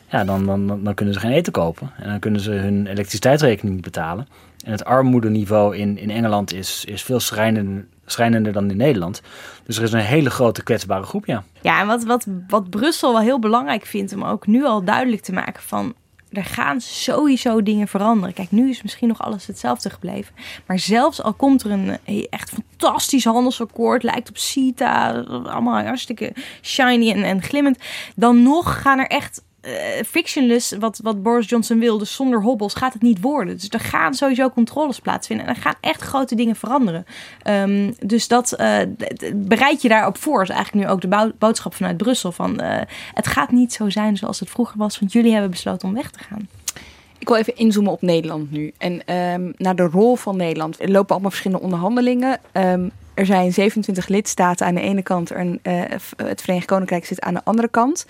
[0.09, 1.91] ja, dan, dan, dan kunnen ze geen eten kopen.
[1.97, 4.27] En dan kunnen ze hun elektriciteitsrekening niet betalen.
[4.67, 9.21] En het armoedeniveau in, in Engeland is, is veel schrijnender, schrijnender dan in Nederland.
[9.63, 11.43] Dus er is een hele grote kwetsbare groep, ja.
[11.61, 15.21] Ja, en wat, wat, wat Brussel wel heel belangrijk vindt om ook nu al duidelijk
[15.21, 15.93] te maken van
[16.31, 18.33] er gaan sowieso dingen veranderen.
[18.33, 20.35] Kijk, nu is misschien nog alles hetzelfde gebleven.
[20.65, 25.11] Maar zelfs al komt er een eh, echt fantastisch handelsakkoord, lijkt op CETA,
[25.43, 27.77] allemaal hartstikke shiny en, en glimmend,
[28.15, 29.73] dan nog gaan er echt uh,
[30.05, 33.55] fictionless, wat, wat Boris Johnson wil, dus zonder hobbels, gaat het niet worden.
[33.55, 37.05] Dus er gaan sowieso controles plaatsvinden en er gaan echt grote dingen veranderen.
[37.43, 38.77] Um, dus dat uh,
[39.35, 42.31] bereid je daarop voor, is eigenlijk nu ook de boodschap vanuit Brussel.
[42.31, 42.81] Van, uh,
[43.13, 46.11] het gaat niet zo zijn zoals het vroeger was, want jullie hebben besloten om weg
[46.11, 46.47] te gaan.
[47.19, 48.73] Ik wil even inzoomen op Nederland nu.
[48.77, 50.81] En um, naar de rol van Nederland.
[50.81, 52.39] Er lopen allemaal verschillende onderhandelingen.
[52.51, 55.59] Um, er zijn 27 lidstaten aan de ene kant en
[56.15, 58.05] het Verenigd Koninkrijk zit aan de andere kant.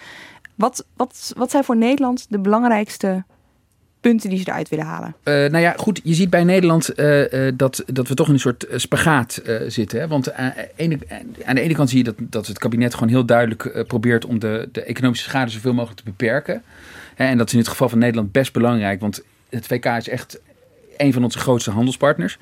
[0.58, 3.24] Wat, wat, wat zijn voor Nederland de belangrijkste
[4.00, 5.16] punten die ze eruit willen halen?
[5.24, 8.34] Uh, nou ja, goed, je ziet bij Nederland uh, uh, dat, dat we toch in
[8.34, 10.00] een soort spagaat zitten.
[10.00, 10.08] Hè?
[10.08, 10.54] Want aan,
[11.46, 14.40] aan de ene kant zie je dat, dat het kabinet gewoon heel duidelijk probeert om
[14.40, 16.64] de, de economische schade zoveel mogelijk te beperken.
[17.16, 20.40] En dat is in het geval van Nederland best belangrijk, want het VK is echt
[20.98, 22.38] een van onze grootste handelspartners.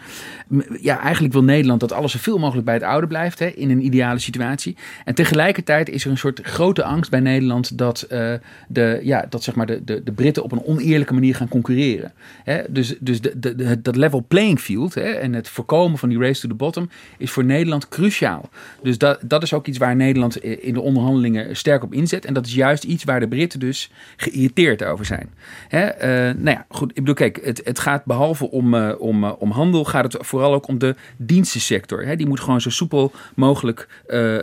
[0.82, 3.86] Ja, eigenlijk wil Nederland dat alles zoveel mogelijk bij het oude blijft hè, in een
[3.86, 4.76] ideale situatie.
[5.06, 8.34] En tegelijkertijd is er een soort grote angst bij Nederland dat, uh,
[8.68, 12.14] de, ja, dat zeg maar de, de, de Britten op een oneerlijke manier gaan concurreren.
[12.44, 16.10] Hè, dus dus de, de, de, dat level playing field hè, en het voorkomen van
[16.10, 18.50] die race to the bottom is voor Nederland cruciaal.
[18.82, 22.26] Dus dat, dat is ook iets waar Nederland in de onderhandelingen sterk op inzet.
[22.26, 25.30] En dat is juist iets waar de Britten dus geïrriteerd over zijn.
[25.68, 26.90] Hè, uh, nou ja, goed.
[26.90, 30.26] Ik bedoel, kijk, het, het gaat behalve om, uh, om, uh, om handel gaat het
[30.26, 32.06] vooral ook om de dienstensector.
[32.06, 32.16] Hè?
[32.16, 34.38] Die moet gewoon zo soepel mogelijk uh,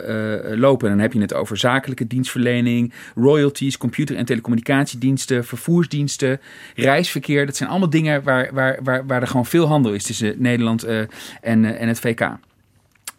[0.57, 0.89] lopen.
[0.89, 6.41] En dan heb je het over zakelijke dienstverlening, royalties, computer- en telecommunicatiediensten, vervoersdiensten,
[6.75, 7.47] reisverkeer.
[7.47, 10.85] Dat zijn allemaal dingen waar, waar, waar, waar er gewoon veel handel is tussen Nederland
[10.85, 11.09] en,
[11.79, 12.31] en het VK.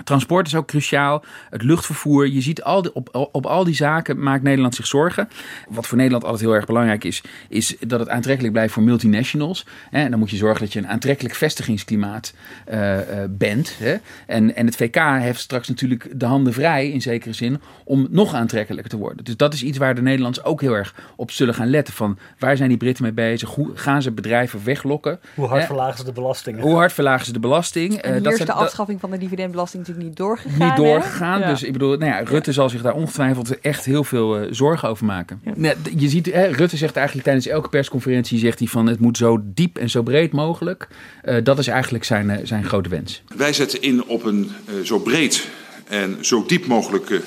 [0.04, 1.24] Transport is ook cruciaal.
[1.49, 2.28] Het luchtvervoer.
[2.28, 5.30] Je ziet al die, op, op al die zaken maakt Nederland zich zorgen.
[5.70, 9.66] Wat voor Nederland altijd heel erg belangrijk is, is dat het aantrekkelijk blijft voor multinationals.
[9.91, 12.34] En dan moet je zorgen dat je een aantrekkelijk vestigingsklimaat
[12.72, 13.76] uh, uh, bent.
[13.78, 13.95] Hè?
[14.28, 18.34] En, en het VK heeft straks natuurlijk de handen vrij, in zekere zin, om nog
[18.34, 19.26] aantrekkelijker te worden.
[19.26, 21.93] Dus dat is iets waar de Nederlanders ook heel erg op zullen gaan letten.
[21.93, 23.49] Van waar zijn die Britten mee bezig?
[23.49, 25.20] Hoe gaan ze bedrijven weglokken?
[25.36, 26.60] Hoe hard verlagen ze de belasting?
[26.60, 27.93] Hoe hard verlagen ze de belasting?
[27.93, 30.68] En hier uh, dat is de afschaffing van de dividendbelasting natuurlijk niet doorgegaan.
[30.68, 31.39] Niet doorgegaan.
[31.39, 31.50] Ja.
[31.50, 34.89] Dus ik bedoel, nou ja, Rutte zal zich daar ongetwijfeld echt heel veel uh, zorgen
[34.89, 35.41] over maken.
[35.44, 35.54] Ja.
[35.56, 39.18] Nou, je ziet, hè, Rutte zegt eigenlijk tijdens elke persconferentie zegt hij van het moet
[39.18, 40.88] zo diep en zo breed mogelijk.
[41.24, 43.24] Uh, dat is eigenlijk zijn, uh, zijn grote wens.
[43.36, 44.52] Wij zetten in op een
[44.84, 45.48] zo breed
[45.88, 47.22] en zo diep mogelijke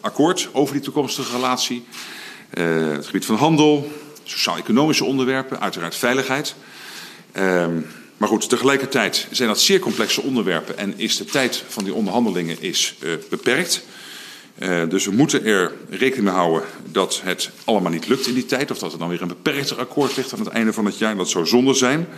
[0.00, 1.84] akkoord over die toekomstige relatie.
[2.50, 3.90] het gebied van handel,
[4.24, 6.54] sociaal-economische onderwerpen, uiteraard veiligheid.
[7.36, 7.86] Um,
[8.22, 12.56] maar goed, tegelijkertijd zijn dat zeer complexe onderwerpen en is de tijd van die onderhandelingen
[12.60, 13.84] is, uh, beperkt.
[14.58, 18.46] Uh, dus we moeten er rekening mee houden dat het allemaal niet lukt in die
[18.46, 18.70] tijd.
[18.70, 21.16] Of dat er dan weer een beperkter akkoord ligt aan het einde van het jaar.
[21.16, 22.08] Dat zou zonde zijn.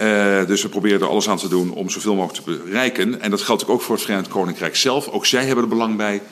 [0.00, 3.20] Uh, dus we proberen er alles aan te doen om zoveel mogelijk te bereiken.
[3.20, 5.08] En dat geldt ook voor het Verenigd Koninkrijk zelf.
[5.08, 6.22] Ook zij hebben er belang bij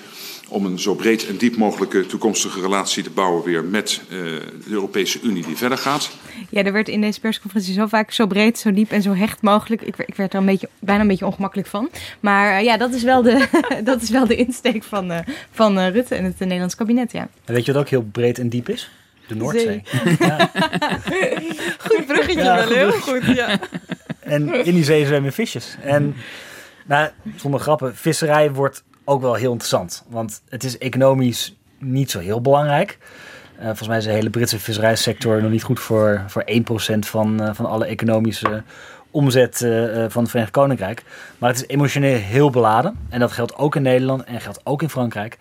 [0.50, 4.18] om een zo breed en diep mogelijke toekomstige relatie te bouwen weer met uh,
[4.64, 6.10] de Europese Unie die verder gaat.
[6.48, 9.42] Ja, er werd in deze persconferentie zo vaak zo breed, zo diep en zo hecht
[9.42, 9.82] mogelijk.
[9.82, 11.90] Ik, ik werd er een beetje, bijna een beetje ongemakkelijk van.
[12.20, 13.46] Maar uh, ja, dat is wel de,
[13.84, 15.18] dat is wel de insteek van, uh,
[15.50, 17.28] van Rutte en het Nederlands kabinet, ja.
[17.44, 18.90] En weet je wat ook heel breed en diep is?
[19.26, 19.82] De Noordzee.
[20.18, 20.50] Ja.
[21.86, 23.60] goed bruggetje ja, wel, goed heel goed, ja.
[24.20, 25.76] En in die zee zwemmen visjes.
[25.82, 26.14] En
[26.86, 30.04] nou, zonder grappen, visserij wordt ook wel heel interessant.
[30.08, 32.98] Want het is economisch niet zo heel belangrijk.
[33.58, 36.44] Uh, volgens mij is de hele Britse visserijsector nog niet goed voor, voor
[36.94, 38.62] 1% van, uh, van alle economische
[39.10, 41.02] omzet uh, van het Verenigd Koninkrijk.
[41.38, 42.98] Maar het is emotioneel heel beladen.
[43.08, 45.38] En dat geldt ook in Nederland en geldt ook in Frankrijk.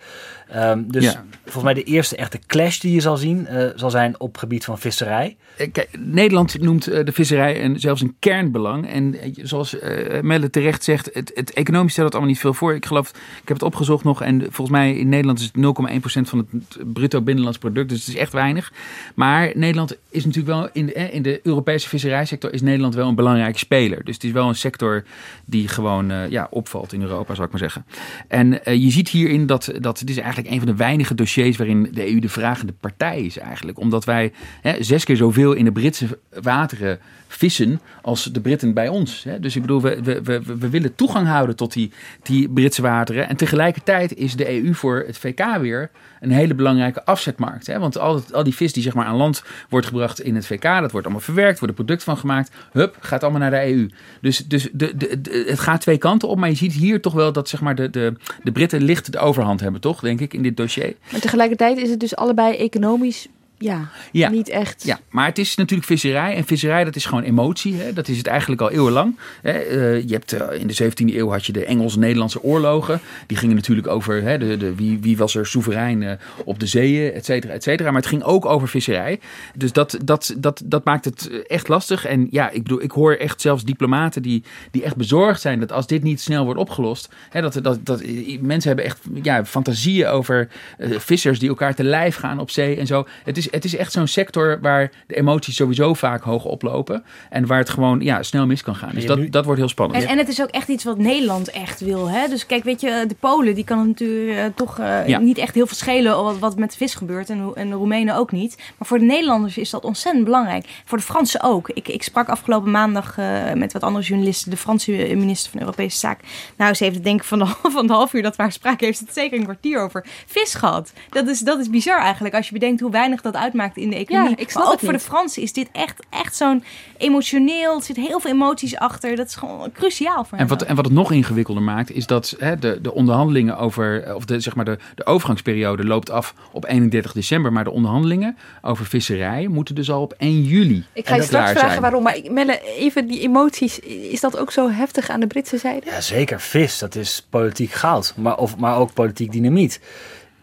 [0.56, 1.24] Um, dus ja.
[1.42, 4.64] volgens mij de eerste echte clash die je zal zien, uh, zal zijn op gebied
[4.64, 5.36] van visserij.
[5.56, 8.88] Kijk, Nederland noemt uh, de visserij een, zelfs een kernbelang.
[8.88, 9.76] En uh, zoals
[10.22, 12.74] Melle terecht zegt, het, het economisch stelt het allemaal niet veel voor.
[12.74, 16.28] Ik geloof, ik heb het opgezocht nog en volgens mij in Nederland is het 0,1%
[16.28, 17.88] van het bruto binnenlands product.
[17.88, 18.72] Dus het is echt weinig.
[19.14, 23.14] Maar Nederland is natuurlijk wel, in de, in de Europese visserijsector is Nederland wel een
[23.14, 24.04] belangrijke speler.
[24.04, 25.04] Dus het is wel een sector
[25.44, 27.84] die gewoon ja, opvalt in Europa, zou ik maar zeggen.
[28.28, 31.88] En je ziet hierin dat, dat dit is eigenlijk een van de weinige dossiers waarin
[31.92, 33.78] de EU de vragende partij is eigenlijk.
[33.78, 38.88] Omdat wij hè, zes keer zoveel in de Britse wateren vissen als de Britten bij
[38.88, 39.24] ons.
[39.24, 39.40] Hè.
[39.40, 43.28] Dus ik bedoel, we, we, we, we, willen toegang houden tot die, die Britse wateren.
[43.28, 47.66] En tegelijkertijd is de EU voor het VK weer een hele belangrijke afzetmarkt.
[47.66, 47.78] Hè.
[47.78, 50.62] Want al, al die vis die zeg maar aan land wordt gebracht in het VK,
[50.62, 52.50] dat wordt allemaal verwerkt, wordt er product van gemaakt.
[52.72, 53.88] Hup, gaat allemaal naar de EU.
[54.20, 56.38] Dus, dus de, de, het gaat twee kanten op.
[56.38, 59.18] Maar je ziet hier toch wel dat zeg maar, de, de, de Britten licht de
[59.18, 60.00] overhand hebben, toch?
[60.00, 60.94] Denk ik, in dit dossier.
[61.10, 63.28] Maar tegelijkertijd is het dus allebei economisch
[63.62, 64.84] ja, ja, niet echt.
[64.84, 66.34] Ja, maar het is natuurlijk visserij.
[66.34, 67.74] En visserij, dat is gewoon emotie.
[67.74, 67.92] Hè?
[67.92, 69.18] Dat is het eigenlijk al eeuwenlang.
[69.42, 69.66] Hè?
[69.70, 73.00] Uh, je hebt, uh, in de 17e eeuw had je de Engels-Nederlandse oorlogen.
[73.26, 76.12] Die gingen natuurlijk over hè, de, de, wie, wie was er soeverein uh,
[76.44, 77.90] op de zeeën, et cetera, et cetera.
[77.90, 79.20] Maar het ging ook over visserij.
[79.54, 82.06] Dus dat, dat, dat, dat maakt het echt lastig.
[82.06, 85.72] En ja, ik bedoel, ik hoor echt zelfs diplomaten die, die echt bezorgd zijn dat
[85.72, 88.02] als dit niet snel wordt opgelost, hè, dat, dat, dat
[88.40, 90.48] mensen hebben echt ja, fantasieën over
[90.78, 93.06] vissers die elkaar te lijf gaan op zee en zo.
[93.24, 97.04] Het is het is echt zo'n sector waar de emoties sowieso vaak hoog oplopen.
[97.30, 98.90] En waar het gewoon ja, snel mis kan gaan.
[98.94, 100.02] Dus dat, dat wordt heel spannend.
[100.02, 102.10] En, en het is ook echt iets wat Nederland echt wil.
[102.10, 102.28] Hè?
[102.28, 105.18] Dus kijk, weet je, de Polen die kan het natuurlijk uh, toch uh, ja.
[105.18, 107.30] niet echt heel veel schelen wat, wat met de vis gebeurt.
[107.30, 108.56] En, en de Roemenen ook niet.
[108.78, 110.66] Maar voor de Nederlanders is dat ontzettend belangrijk.
[110.84, 111.68] Voor de Fransen ook.
[111.68, 114.50] Ik, ik sprak afgelopen maandag uh, met wat andere journalisten.
[114.50, 116.28] De Franse minister van Europese Zaken.
[116.56, 117.46] Nou, ze heeft het denk ik van de,
[117.76, 120.54] van de half uur dat we haar spraken, heeft het zeker een kwartier over vis
[120.54, 120.92] gehad.
[121.10, 122.34] Dat is, dat is bizar eigenlijk.
[122.34, 124.30] Als je bedenkt hoe weinig dat uitmaakt in de economie.
[124.30, 125.02] Ja, ik snap maar ook het voor niet.
[125.02, 126.64] de Fransen is dit echt, echt zo'n
[126.96, 127.76] emotioneel.
[127.76, 129.16] Er zit heel veel emoties achter.
[129.16, 130.46] Dat is gewoon cruciaal voor En hen.
[130.48, 134.24] wat, en wat het nog ingewikkelder maakt, is dat hè, de, de onderhandelingen over, of
[134.24, 137.52] de, zeg maar de, de overgangsperiode loopt af op 31 december.
[137.52, 141.50] Maar de onderhandelingen over visserij moeten dus al op 1 juli Ik ga je straks
[141.50, 141.80] vragen zijn.
[141.80, 142.02] waarom.
[142.02, 143.78] Maar Melle, even die emoties.
[143.80, 145.86] Is dat ook zo heftig aan de Britse zijde?
[145.86, 146.40] Ja, zeker.
[146.40, 148.14] Vis, dat is politiek goud.
[148.16, 149.80] Maar, of, maar ook politiek dynamiet.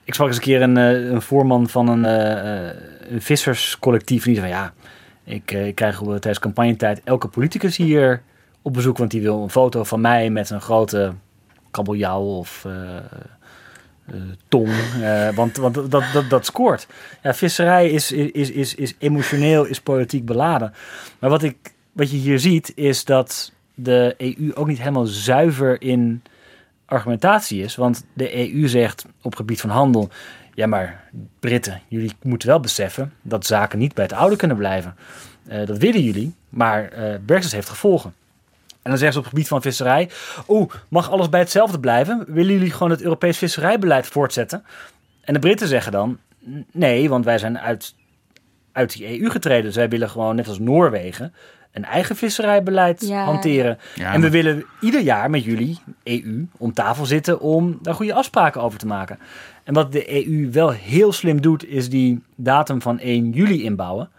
[0.07, 2.75] Ik sprak eens een keer een, eh, een voorman van een, eh,
[3.09, 4.25] een visserscollectief.
[4.25, 4.73] En die zei van ja,
[5.23, 8.21] ik, eh, ik krijg tijdens campagnetijd elke politicus hier
[8.61, 8.97] op bezoek.
[8.97, 11.13] Want die wil een foto van mij met een grote
[11.71, 12.95] kabeljauw of eh,
[14.05, 14.15] eh,
[14.47, 14.69] tong.
[15.01, 16.87] Eh, want want dat, dat, dat scoort.
[17.23, 20.73] Ja, visserij is, is, is, is emotioneel, is politiek beladen.
[21.19, 21.57] Maar wat, ik,
[21.91, 26.21] wat je hier ziet is dat de EU ook niet helemaal zuiver in
[26.87, 27.75] argumentatie is.
[27.75, 30.09] Want de EU zegt op gebied van handel...
[30.53, 31.03] ja, maar
[31.39, 33.13] Britten, jullie moeten wel beseffen...
[33.21, 34.95] dat zaken niet bij het oude kunnen blijven.
[35.47, 38.13] Eh, dat willen jullie, maar eh, Brexit heeft gevolgen.
[38.67, 40.09] En dan zeggen ze op het gebied van visserij...
[40.47, 42.25] oeh, mag alles bij hetzelfde blijven?
[42.27, 44.63] Willen jullie gewoon het Europees visserijbeleid voortzetten?
[45.21, 46.17] En de Britten zeggen dan...
[46.71, 47.95] nee, want wij zijn uit,
[48.71, 49.73] uit die EU getreden.
[49.73, 51.33] Wij willen gewoon, net als Noorwegen...
[51.77, 53.23] een eigen visserijbeleid Ja.
[53.23, 53.77] hanteren.
[53.95, 57.39] Ja, en we willen ieder jaar met jullie, EU, om tafel zitten...
[57.39, 59.19] om daar goede afspraken over te maken.
[59.63, 61.65] En wat de EU wel heel slim doet...
[61.65, 64.09] is die datum van 1 juli inbouwen...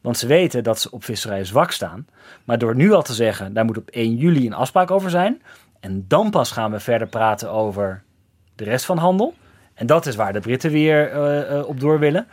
[0.00, 2.06] Want ze weten dat ze op visserij zwak staan.
[2.44, 5.42] Maar door nu al te zeggen, daar moet op 1 juli een afspraak over zijn.
[5.80, 8.02] En dan pas gaan we verder praten over
[8.54, 9.34] de rest van handel.
[9.74, 12.26] En dat is waar de Britten weer eh, eh, op door willen.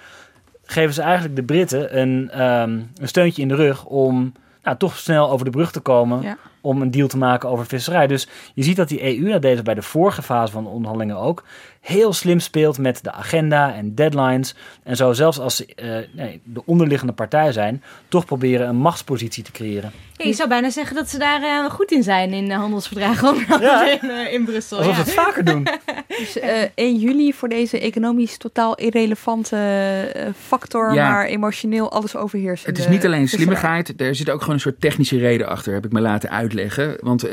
[0.63, 4.33] Geven ze eigenlijk de Britten een, ehm, een steuntje in de rug om
[4.65, 6.21] nou, toch snel over de brug te komen.
[6.21, 6.37] Ja.
[6.61, 8.07] Om een deal te maken over visserij.
[8.07, 11.17] Dus je ziet dat die EU, dat ze bij de vorige fase van de onderhandelingen
[11.17, 11.43] ook,
[11.85, 14.55] heel slim speelt met de agenda en deadlines.
[14.83, 19.43] En zo zelfs als ze eh, nee, de onderliggende partij zijn, toch proberen een machtspositie
[19.43, 19.91] te creëren.
[20.17, 23.35] Ja, je zou bijna zeggen dat ze daar eh, goed in zijn in eh, handelsverdragen
[24.01, 24.77] in, in Brussel.
[24.77, 25.03] Alsof ja.
[25.03, 25.67] ze het vaker doen.
[26.17, 31.09] Dus eh 1 juli voor deze economisch totaal irrelevante eh, factor, Ja.
[31.09, 32.69] maar emotioneel alles overheersen.
[32.69, 35.85] Het is niet alleen slimmigheid, er zit ook gewoon een soort technische reden achter, heb
[35.85, 36.97] ik me laten uitleggen.
[36.99, 37.27] Want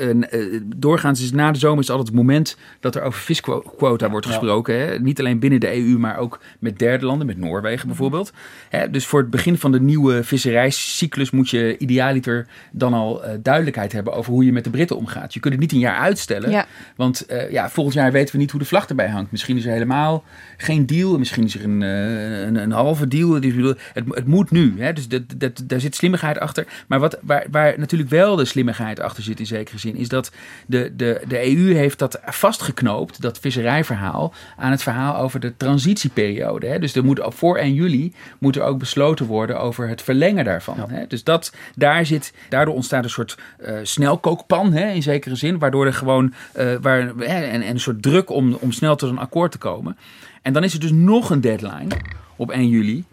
[0.76, 4.32] doorgaans is na de zomer is altijd het moment dat er over visquota wordt Ja.
[4.66, 4.98] Hè?
[4.98, 8.32] Niet alleen binnen de EU, maar ook met derde landen, met Noorwegen bijvoorbeeld.
[8.68, 13.34] Hè, dus voor het begin van de nieuwe visserijcyclus moet je idealiter dan al eh,
[13.42, 15.34] duidelijkheid hebben over hoe je met de Britten omgaat.
[15.34, 16.66] Je kunt het niet een jaar uitstellen, Ja.
[16.96, 19.30] want eh, ja, volgend jaar weten we niet hoe de vlag erbij hangt.
[19.30, 20.24] Misschien is er helemaal
[20.56, 23.40] geen deal, misschien is er een, eh, een, een halve deal.
[23.40, 23.52] Dus
[23.92, 24.92] het, het moet nu, hè?
[24.92, 26.66] dus dat, dat, daar zit slimmigheid achter.
[26.86, 30.32] Maar wat, waar, waar natuurlijk wel de slimmigheid achter zit in zekere zin, is dat
[30.66, 36.66] de, de, de EU heeft dat vastgeknoopt, dat visserijverhaal, aan het verhaal over de transitieperiode.
[36.66, 36.78] Hè?
[36.78, 40.90] Dus er moet voor 1 juli moet er ook besloten worden over het verlengen daarvan.
[40.90, 41.06] Hè?
[41.06, 45.86] Dus dat, daar zit, daardoor ontstaat een soort eh, snelkookpan hè, in zekere zin, waardoor
[45.86, 49.18] er gewoon eh, waar, hè, en, en een soort druk om, om snel tot een
[49.18, 49.96] akkoord te komen.
[50.42, 51.88] En dan is er dus nog een deadline
[52.36, 53.04] op 1 juli.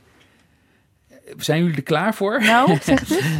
[1.37, 2.41] Zijn jullie er klaar voor?
[2.41, 2.87] Nou, het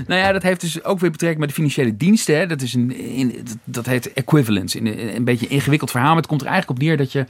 [0.07, 2.37] nou ja, dat heeft dus ook weer betrekking met de financiële diensten.
[2.37, 2.47] Hè.
[2.47, 4.77] Dat, is een, in, dat heet equivalence.
[4.77, 6.09] In een, een beetje een ingewikkeld verhaal.
[6.09, 7.25] Maar het komt er eigenlijk op neer dat je,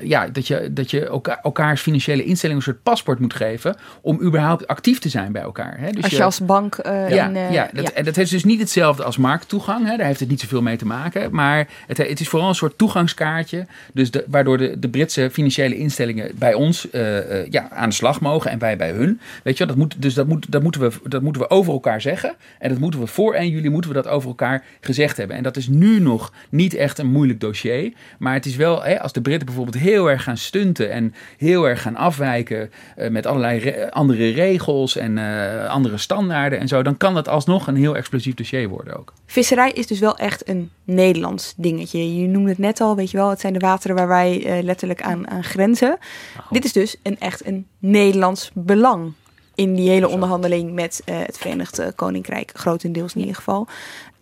[0.00, 3.76] ja, dat je, dat je elkaar, elkaars financiële instellingen een soort paspoort moet geven.
[4.00, 5.78] om überhaupt actief te zijn bij elkaar.
[5.78, 5.90] Hè.
[5.90, 8.44] Dus Als je als bank eh, ja, in, eh, ja, dat, En dat heeft dus
[8.44, 9.86] niet hetzelfde als markttoegang.
[9.88, 9.96] Hè.
[9.96, 11.34] Daar heeft het niet zoveel mee te maken.
[11.34, 13.66] Maar het, het is vooral een soort toegangskaartje.
[13.92, 18.20] Dus de, waardoor de, de Britse financiële instellingen bij ons eh, ja, aan de slag
[18.20, 19.20] mogen en wij bij hun.
[19.42, 22.00] Weet je dat moet, dus dat, moet, dat, moeten we, dat moeten we over elkaar
[22.00, 22.34] zeggen.
[22.58, 25.36] En dat moeten we voor 1 juli moeten we dat over elkaar gezegd hebben.
[25.36, 27.92] En dat is nu nog niet echt een moeilijk dossier.
[28.18, 31.68] Maar het is wel, hè, als de Britten bijvoorbeeld heel erg gaan stunten en heel
[31.68, 36.82] erg gaan afwijken uh, met allerlei re andere regels en uh, andere standaarden en zo,
[36.82, 39.12] dan kan dat alsnog een heel explosief dossier worden ook.
[39.26, 42.20] Visserij is dus wel echt een Nederlands dingetje.
[42.20, 44.62] Je noemde het net al, weet je wel, het zijn de wateren waar wij uh,
[44.62, 45.98] letterlijk aan, aan grenzen.
[46.38, 46.50] Oh.
[46.50, 49.12] Dit is dus een echt een Nederlands belang
[49.54, 53.66] in die hele onderhandeling met uh, het Verenigd Koninkrijk, grotendeels in ieder geval.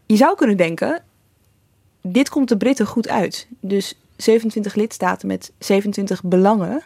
[0.07, 1.03] Je zou kunnen denken,
[2.03, 3.47] dit komt de Britten goed uit.
[3.61, 6.83] Dus 27 lidstaten met 27 belangen.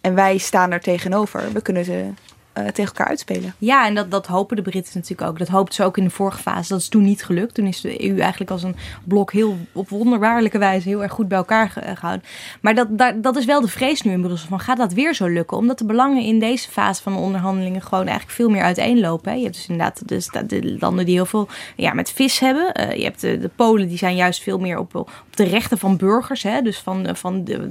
[0.00, 1.52] En wij staan er tegenover.
[1.52, 2.10] We kunnen ze
[2.58, 3.54] uh, tegen elkaar uitspelen.
[3.58, 5.38] Ja, en dat, dat hopen de Britten natuurlijk ook.
[5.38, 6.68] Dat hoopten ze ook in de vorige fase.
[6.68, 7.54] Dat is toen niet gelukt.
[7.54, 11.28] Toen is de EU eigenlijk als een blok heel op wonderbaarlijke wijze heel erg goed
[11.28, 12.26] bij elkaar gehouden.
[12.60, 12.88] Maar dat,
[13.22, 14.48] dat, is wel de vrees nu in Brussel.
[14.48, 15.56] Van gaat dat weer zo lukken?
[15.56, 19.30] Omdat de belangen in deze fase van de onderhandelingen gewoon eigenlijk veel meer uiteenlopen.
[19.30, 19.36] Hè?
[19.36, 22.80] Je hebt dus inderdaad de, de, landen die heel veel ja, met vis hebben.
[22.80, 25.78] Uh, je hebt de, de Polen die zijn juist veel meer op, op de rechten
[25.78, 26.42] van burgers.
[26.42, 26.62] Hè?
[26.62, 27.66] Dus van, van, de,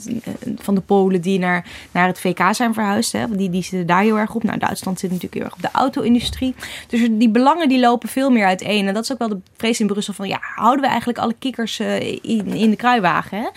[0.58, 3.12] van de Polen die naar, naar het VK zijn verhuisd.
[3.12, 3.36] Hè?
[3.36, 4.44] Die, die zitten daar heel erg op.
[4.44, 6.56] Nou, Duitsland zit natuurlijk heel erg op de auto-industrie.
[6.88, 8.88] Dus die belangen die lopen veel meer uiteen.
[8.88, 11.36] En dat is ook wel de vrees in Brussel van ja, houden we eigenlijk alle
[11.40, 13.38] kikkers uh, in, in de kruiwagen.
[13.38, 13.48] Hè?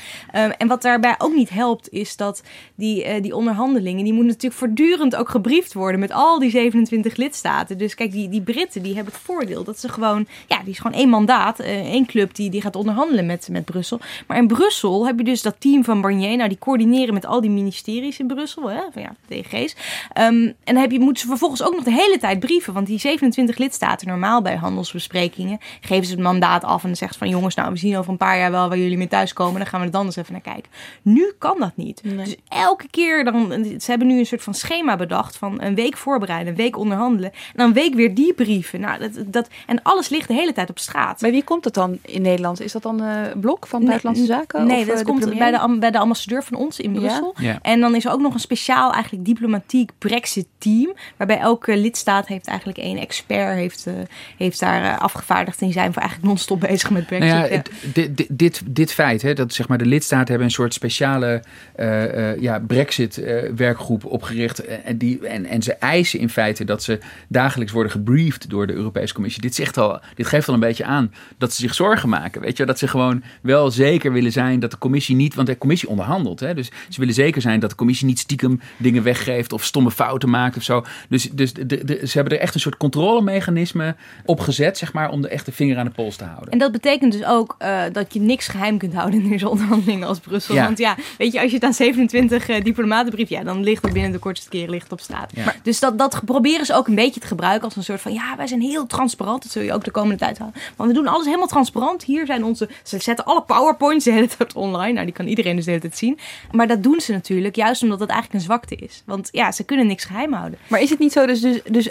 [0.47, 2.43] Uh, en wat daarbij ook niet helpt, is dat
[2.75, 7.17] die, uh, die onderhandelingen, die moeten natuurlijk voortdurend ook gebriefd worden met al die 27
[7.17, 7.79] lidstaten.
[7.79, 10.79] Dus kijk, die, die Britten die hebben het voordeel dat ze gewoon, ja, die is
[10.79, 14.01] gewoon één mandaat, één club die, die gaat onderhandelen met, met Brussel.
[14.27, 17.41] Maar in Brussel heb je dus dat team van Barnier, nou die coördineren met al
[17.41, 19.77] die ministeries in Brussel, hè, van ja, DG's.
[20.19, 22.73] Um, en dan heb je, moeten ze vervolgens ook nog de hele tijd brieven.
[22.73, 27.17] Want die 27 lidstaten, normaal bij handelsbesprekingen, geven ze het mandaat af en dan zegt
[27.17, 29.59] van jongens, nou we zien over een paar jaar wel waar jullie mee thuiskomen.
[29.59, 30.71] Dan gaan we er dan eens even naar kijken.
[31.03, 32.01] Nu kan dat niet.
[32.05, 32.17] Nee.
[32.17, 35.97] Dus elke keer dan, ze hebben nu een soort van schema bedacht van een week
[35.97, 37.33] voorbereiden, een week onderhandelen.
[37.33, 38.81] En dan een week weer die brieven.
[38.81, 41.21] Nou, dat, dat, en alles ligt de hele tijd op straat.
[41.21, 42.61] Bij wie komt het dan in Nederland?
[42.61, 44.67] Is dat dan uh, Blok van Buitenlandse nee, Zaken?
[44.67, 47.35] Nee, of, dat uh, komt bij de, bij de ambassadeur van ons in Brussel.
[47.37, 47.49] Ja?
[47.49, 47.59] Ja.
[47.63, 50.88] En dan is er ook nog een speciaal eigenlijk diplomatiek Brexit team.
[51.17, 53.95] Waarbij elke lidstaat heeft eigenlijk één expert heeft, uh,
[54.37, 55.61] heeft daar uh, afgevaardigd.
[55.61, 57.31] En die zijn voor eigenlijk non-stop bezig met Brexit.
[57.31, 57.63] Nou ja, ja.
[57.93, 61.43] Dit, dit, dit, dit feit, hè, dat zeg maar de lidstaten hebben een soort speciale
[61.77, 64.65] uh, ja, Brexit-werkgroep opgericht.
[64.65, 68.73] En, die, en, en ze eisen in feite dat ze dagelijks worden gebriefd door de
[68.73, 69.43] Europese Commissie.
[69.43, 72.41] Dit, zegt al, dit geeft al een beetje aan dat ze zich zorgen maken.
[72.41, 75.35] Weet je, dat ze gewoon wel zeker willen zijn dat de Commissie niet.
[75.35, 76.41] Want de Commissie onderhandelt.
[76.41, 79.91] Hè, dus ze willen zeker zijn dat de Commissie niet stiekem dingen weggeeft of stomme
[79.91, 80.78] fouten maakt of zo.
[81.09, 85.11] Dus, dus de, de, ze hebben er echt een soort controlemechanisme op gezet, zeg maar,
[85.11, 86.51] om de echte vinger aan de pols te houden.
[86.51, 90.09] En dat betekent dus ook uh, dat je niks geheim kunt houden in deze onderhandelingen
[90.09, 90.55] als Brussel.
[90.55, 90.65] Ja.
[90.65, 93.83] Want ja, weet je, als je het aan 27 uh, diplomaten brieft, ja, dan ligt
[93.83, 95.31] het binnen de kortste keren ligt op straat.
[95.35, 95.45] Ja.
[95.45, 98.13] Maar, dus dat, dat proberen ze ook een beetje te gebruiken als een soort van,
[98.13, 99.43] ja, wij zijn heel transparant.
[99.43, 100.61] Dat zul je ook de komende tijd houden.
[100.77, 102.05] Want we doen alles helemaal transparant.
[102.05, 104.93] Hier zijn onze, ze zetten alle powerpoints de hele tijd online.
[104.93, 106.19] Nou, die kan iedereen dus de hele tijd zien.
[106.53, 109.03] Maar dat doen ze natuurlijk juist omdat het eigenlijk een zwakte is.
[109.07, 110.59] Want ja, ze kunnen niks geheim houden.
[110.69, 111.91] Maar is het niet zo dus, dus, dus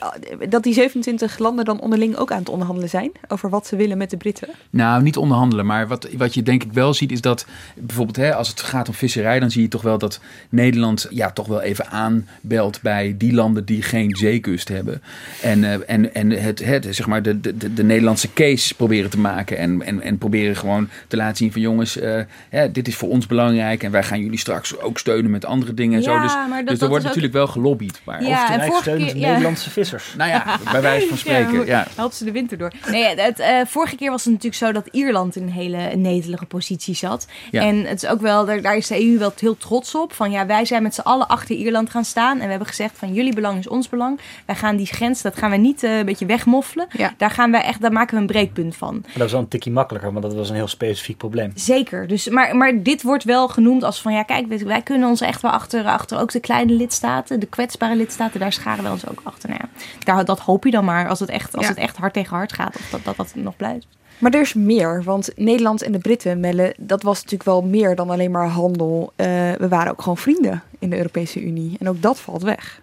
[0.49, 3.97] dat die 27 landen dan onderling ook aan het onderhandelen zijn over wat ze willen
[3.97, 4.47] met de Britten?
[4.69, 8.35] Nou, niet onderhandelen, maar wat, wat je denk ik wel ziet is dat bijvoorbeeld hè,
[8.35, 10.19] als het gaat om visserij, dan zie je toch wel dat
[10.49, 15.01] Nederland ja, toch wel even aanbelt bij die landen die geen zeekust hebben.
[15.41, 19.19] En, uh, en, en het, het, zeg maar de, de, de Nederlandse case proberen te
[19.19, 22.95] maken en, en, en proberen gewoon te laten zien van jongens, uh, hè, dit is
[22.95, 26.15] voor ons belangrijk en wij gaan jullie straks ook steunen met andere dingen en ja,
[26.15, 26.21] zo.
[26.21, 27.41] Dus, maar dat, dus er wordt natuurlijk ook...
[27.41, 28.01] wel gelobbyd.
[28.03, 29.27] Maar ja, vorige keer, ja.
[29.27, 30.13] Nederlandse vissers.
[30.17, 31.53] Nou ja, bij wijze van spreken.
[31.53, 31.87] Ja, ja.
[31.95, 32.71] Helpt ze de winter door.
[32.89, 36.45] Nee, het, uh, vorige keer was het natuurlijk zo dat Ierland in een hele netelige
[36.45, 37.27] positie zat.
[37.51, 37.61] Ja.
[37.61, 40.13] En het is ook wel, daar, daar is de EU wel heel trots op.
[40.13, 42.37] Van ja, wij zijn met z'n allen achter Ierland gaan staan.
[42.37, 44.19] En we hebben gezegd van jullie belang is ons belang.
[44.45, 46.87] Wij gaan die grens, dat gaan we niet uh, een beetje wegmoffelen.
[46.91, 47.13] Ja.
[47.17, 48.93] Daar gaan wij echt, daar maken we een breekpunt van.
[48.93, 51.51] Maar dat was wel een tikje makkelijker, want dat was een heel specifiek probleem.
[51.55, 52.07] Zeker.
[52.07, 55.21] Dus, maar, maar dit wordt wel genoemd als van ja, kijk, wij, wij kunnen ons
[55.21, 59.07] echt wel achter, achter ook de kleine lidstaten, de kwetsbare lidstaten, daar scharen we ons
[59.07, 59.49] ook achter.
[59.49, 61.69] Nou ja, daar, dat hoop je dan maar als het echt, als ja.
[61.69, 63.87] het echt hard tegen hard gaat, of dat, dat dat nog blijft.
[64.17, 67.95] Maar er is meer, want Nederland en de Britten, Melle, dat was natuurlijk wel meer
[67.95, 69.13] dan alleen maar handel.
[69.15, 72.81] Uh, we waren ook gewoon vrienden in de Europese Unie en ook dat valt weg.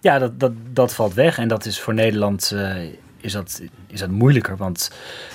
[0.00, 2.76] Ja, dat, dat, dat valt weg en dat is voor Nederland uh,
[3.20, 4.56] is dat, is dat moeilijker.
[4.56, 4.90] Want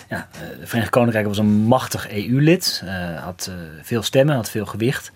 [0.10, 5.12] ja, het Verenigd Koninkrijk was een machtig EU-lid, uh, had veel stemmen, had veel gewicht.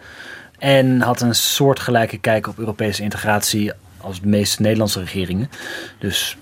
[0.57, 3.71] En had een soortgelijke kijk op Europese integratie
[4.07, 5.49] als de meeste Nederlandse regeringen.
[5.99, 6.37] Dus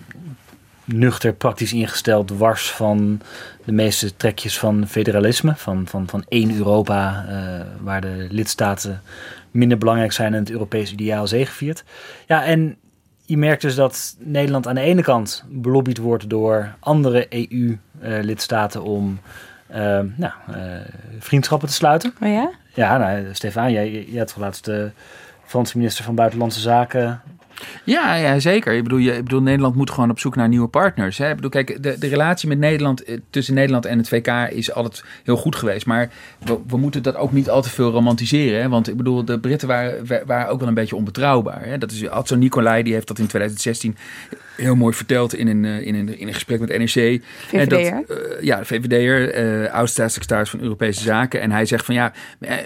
[0.86, 3.22] nuchter praktisch ingesteld, wars van
[3.66, 9.02] de meeste trekjes van federalisme, van, van, van één Europa, uh, waar de lidstaten
[9.52, 11.84] minder belangrijk zijn en het Europese ideaal zegeviert.
[12.28, 12.78] Ja, en
[13.26, 19.20] je merkt dus dat Nederland aan de ene kant belobbyd wordt door andere EU-lidstaten om
[19.70, 19.76] uh,
[20.16, 20.56] nou, uh,
[21.20, 22.14] vriendschappen te sluiten.
[22.22, 22.52] Oh ja?
[22.74, 24.92] Ja, nou, Stefan, jij, jij had laatst de
[25.46, 27.22] Franse minister van Buitenlandse Zaken
[27.84, 28.74] ja, ja, zeker.
[28.74, 31.18] Ik bedoel, je, ik bedoel, Nederland moet gewoon op zoek naar nieuwe partners.
[31.18, 31.30] Hè?
[31.30, 34.74] Ik bedoel, kijk, de, de relatie met Nederland, eh, tussen Nederland en het VK is
[34.74, 35.86] altijd heel goed geweest.
[35.86, 38.62] Maar we, we moeten dat ook niet al te veel romantiseren.
[38.62, 38.70] Hè?
[38.70, 41.66] Want ik bedoel, de Britten waren, waren ook wel een beetje onbetrouwbaar.
[41.66, 41.78] Hè?
[41.78, 43.98] Dat is Adso Nicolai, die heeft dat in 2016
[44.56, 47.24] heel mooi verteld in een, in een, in een gesprek met NEC.
[47.48, 48.04] VVD'er?
[48.10, 51.42] Uh, ja, de VVD'er, uh, oud-staatssecretaris van Europese Zaken.
[51.42, 52.12] En hij zegt van ja,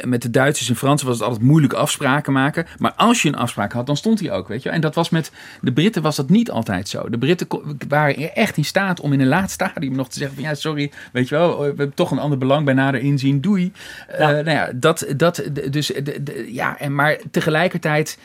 [0.04, 2.66] met de Duitsers en Fransen was het altijd moeilijk afspraken maken.
[2.78, 4.70] Maar als je een afspraak had, dan stond hij ook, weet je.
[4.80, 7.10] En dat was met de Britten was dat niet altijd zo.
[7.10, 7.48] De Britten
[7.88, 10.92] waren echt in staat om in een laat stadium nog te zeggen van ja, sorry,
[11.12, 13.72] weet je wel, we hebben toch een ander belang bij nader inzien, doei.
[14.18, 14.30] Ja.
[14.30, 18.18] Uh, nou ja, dat, dat, dus, de, de, ja, en maar tegelijkertijd,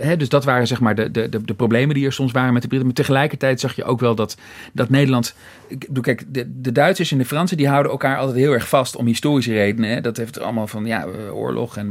[0.00, 2.62] hè, dus dat waren zeg maar de, de, de, problemen die er soms waren met
[2.62, 2.88] de Britten.
[2.88, 4.36] Maar tegelijkertijd zag je ook wel dat,
[4.72, 5.34] dat Nederland.
[6.00, 9.06] Kijk, de, de Duitsers en de Fransen die houden elkaar altijd heel erg vast om
[9.06, 9.90] historische redenen.
[9.90, 10.00] Hè.
[10.00, 11.88] Dat heeft allemaal van ja, oorlog en.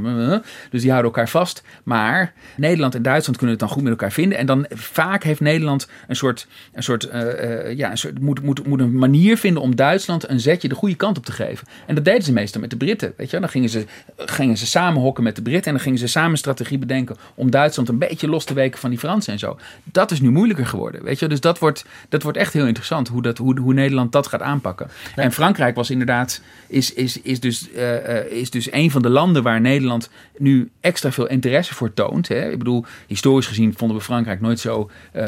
[0.70, 1.64] Dus die houden elkaar vast.
[1.84, 4.38] Maar Nederland en Duitsland kunnen het dan goed met elkaar vinden.
[4.38, 6.48] En dan vaak heeft Nederland een soort.
[6.74, 10.30] Een soort, uh, uh, ja, een soort moet, moet, moet een manier vinden om Duitsland
[10.30, 11.68] een zetje de goede kant op te geven.
[11.86, 13.14] En dat deden ze meestal met de Britten.
[13.18, 13.86] Weet je, dan gingen ze,
[14.18, 15.66] gingen ze samen hokken met de Britten.
[15.66, 18.90] En dan gingen ze samen strategie bedenken om Duitsland een beetje los te weken van
[18.90, 19.58] die Fransen en zo.
[19.84, 21.04] Dat is nu moeilijker geworden.
[21.04, 21.28] Weet je?
[21.28, 24.42] Dus dat wordt, dat wordt echt heel interessant hoe, dat, hoe, hoe Nederland dat gaat
[24.42, 24.88] aanpakken.
[25.16, 25.24] Ja.
[25.24, 29.44] En Frankrijk was inderdaad, is, is, is, dus, uh, is dus een van de landen
[29.44, 32.28] waar Nederland nu extra veel interesse voor toont.
[32.28, 32.52] Hè?
[32.52, 35.24] Ik bedoel, historisch gezien vonden we Frankrijk nooit zo, uh,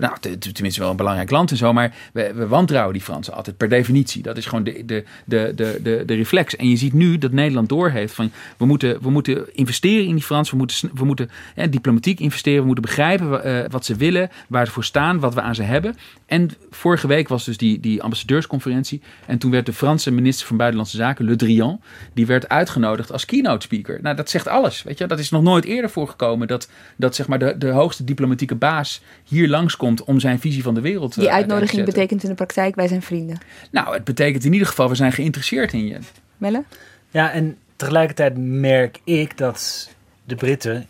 [0.00, 0.12] nou
[0.52, 3.68] tenminste wel een belangrijk land en zo, maar we, we wantrouwen die Fransen altijd per
[3.68, 4.22] definitie.
[4.22, 6.56] Dat is gewoon de, de, de, de, de, de reflex.
[6.56, 10.24] En je ziet nu dat Nederland doorheeft van we moeten, we moeten investeren in die
[10.24, 11.30] Fransen, we moeten, we moeten
[11.70, 15.54] diplomatiek investeren, we moeten begrijpen wat ze willen, waar ze voor staan, wat we aan
[15.54, 15.96] ze hebben.
[16.26, 19.02] En vorige week was dus die, die ambassadeursconferentie.
[19.26, 21.80] En toen werd de Franse minister van Buitenlandse Zaken, Le Drian,
[22.14, 23.98] die werd uitgenodigd als keynote speaker.
[24.02, 24.82] Nou, dat zegt alles.
[24.82, 28.04] Weet je, dat is nog nooit eerder voorgekomen dat, dat zeg maar de, de hoogste
[28.04, 32.34] diplomatieke baas hier langskomt om zijn visie van de wereld Die uitnodiging betekent in de
[32.34, 33.38] praktijk, wij zijn vrienden.
[33.70, 35.98] Nou, het betekent in ieder geval, we zijn geïnteresseerd in je.
[36.36, 36.64] Melle?
[37.10, 39.90] Ja, en tegelijkertijd merk ik dat
[40.24, 40.86] de Britten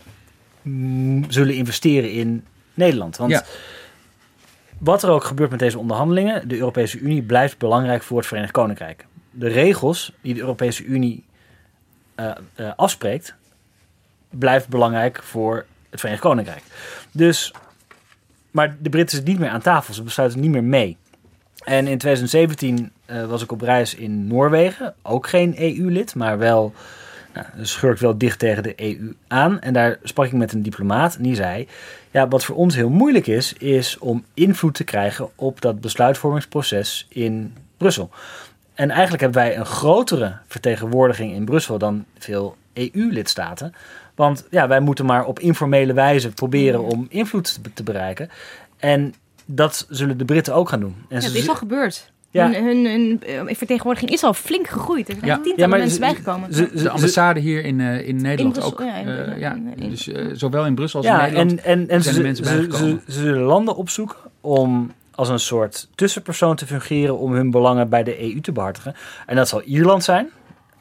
[1.29, 3.17] zullen investeren in Nederland.
[3.17, 3.45] Want ja.
[4.79, 8.53] wat er ook gebeurt met deze onderhandelingen, de Europese Unie blijft belangrijk voor het Verenigd
[8.53, 9.07] Koninkrijk.
[9.31, 11.25] De regels die de Europese Unie
[12.17, 13.35] uh, uh, afspreekt,
[14.31, 16.63] blijft belangrijk voor het Verenigd Koninkrijk.
[17.11, 17.53] Dus,
[18.51, 20.97] maar de Britten zitten niet meer aan tafel, ze besluiten niet meer mee.
[21.65, 26.73] En in 2017 uh, was ik op reis in Noorwegen, ook geen EU-lid, maar wel
[27.35, 29.61] nou, schurkt wel dicht tegen de EU aan.
[29.61, 31.69] En daar sprak ik met een diplomaat en die zei...
[32.11, 37.07] Ja, wat voor ons heel moeilijk is, is om invloed te krijgen op dat besluitvormingsproces
[37.09, 38.11] in Brussel.
[38.75, 43.75] En eigenlijk hebben wij een grotere vertegenwoordiging in Brussel dan veel EU-lidstaten.
[44.15, 48.31] Want ja, wij moeten maar op informele wijze proberen om invloed te bereiken.
[48.77, 50.95] En dat zullen de Britten ook gaan doen.
[51.09, 52.13] En ja, het is al gebeurd.
[52.31, 52.51] Ja.
[52.51, 55.09] Hun, hun, hun, vertegenwoordiging is al flink gegroeid.
[55.09, 55.39] Er zijn ja.
[55.43, 56.55] tientallen ja, mensen bijgekomen.
[56.55, 58.81] Ze, de ambassade hier in, uh, in Nederland in Brussel, ook.
[58.81, 61.89] Ja, in, uh, ja, in, dus uh, zowel in Brussel als in Nederland en, en,
[61.89, 63.03] en zijn ze, mensen ze, bijgekomen.
[63.07, 67.89] Ze, ze zullen landen opzoeken om als een soort tussenpersoon te fungeren om hun belangen
[67.89, 68.95] bij de EU te behartigen.
[69.27, 70.31] En dat zal Ierland zijn.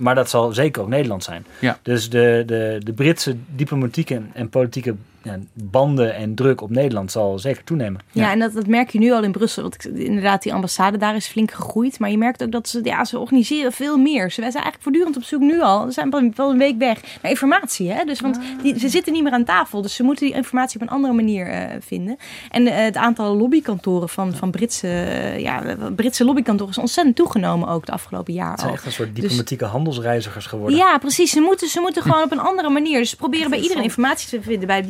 [0.02, 1.45] Maar dat zal zeker ook Nederland zijn.
[1.60, 1.80] Ja.
[1.82, 7.39] Dus de, de, de Britse diplomatieke en politieke ja, banden en druk op Nederland zal
[7.39, 8.01] zeker toenemen.
[8.11, 8.32] Ja, ja.
[8.32, 9.61] en dat, dat merk je nu al in Brussel.
[9.61, 11.99] Want inderdaad, die ambassade daar is flink gegroeid.
[11.99, 14.30] Maar je merkt ook dat ze, ja, ze organiseren veel meer.
[14.30, 15.86] Ze zijn eigenlijk voortdurend op zoek nu al.
[15.86, 17.91] Ze zijn wel een week weg naar informatie.
[17.91, 18.03] Hè?
[18.03, 19.82] Dus, want die, ze zitten niet meer aan tafel.
[19.82, 22.17] Dus ze moeten die informatie op een andere manier uh, vinden.
[22.49, 27.67] En uh, het aantal lobbykantoren van, van Britse, uh, ja, Britse lobbykantoren is ontzettend toegenomen
[27.67, 28.51] ook de afgelopen jaar.
[28.51, 28.78] Het zijn al.
[28.78, 30.78] echt een soort diplomatieke dus, handelsreizigers geworden.
[30.78, 31.32] Ja, precies.
[31.32, 32.99] Ze moeten, ze moeten gewoon op een andere manier.
[32.99, 34.67] Dus ze proberen bij iedereen informatie te vinden.
[34.67, 34.86] Bij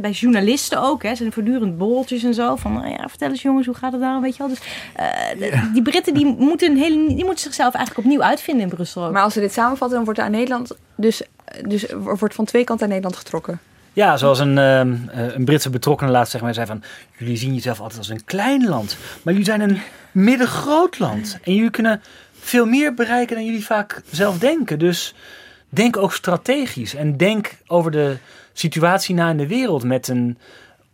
[0.00, 1.02] bij journalisten ook.
[1.02, 1.08] Hè.
[1.08, 2.56] Ze zijn voortdurend borreltjes en zo.
[2.56, 4.20] Van, nou ja, vertel eens jongens, hoe gaat het daar?
[4.20, 4.48] Weet je wel.
[4.48, 4.60] Dus
[5.40, 5.70] uh, ja.
[5.72, 9.04] die Britten die moeten, een hele, die moeten zichzelf eigenlijk opnieuw uitvinden in Brussel.
[9.04, 9.12] Ook.
[9.12, 10.76] Maar als we dit samenvatten, dan wordt er aan Nederland...
[10.96, 11.22] Dus,
[11.68, 13.60] dus wordt van twee kanten aan Nederland getrokken.
[13.92, 14.78] Ja, zoals een, uh,
[15.34, 16.82] een Britse betrokkenen laatst zeg maar, zei van...
[17.18, 18.96] jullie zien jezelf altijd als een klein land.
[19.22, 19.80] Maar jullie zijn een
[20.12, 21.38] middengroot land.
[21.42, 22.02] En jullie kunnen
[22.40, 24.78] veel meer bereiken dan jullie vaak zelf denken.
[24.78, 25.14] Dus
[25.68, 26.94] denk ook strategisch.
[26.94, 28.16] En denk over de
[28.52, 30.38] situatie na in de wereld met een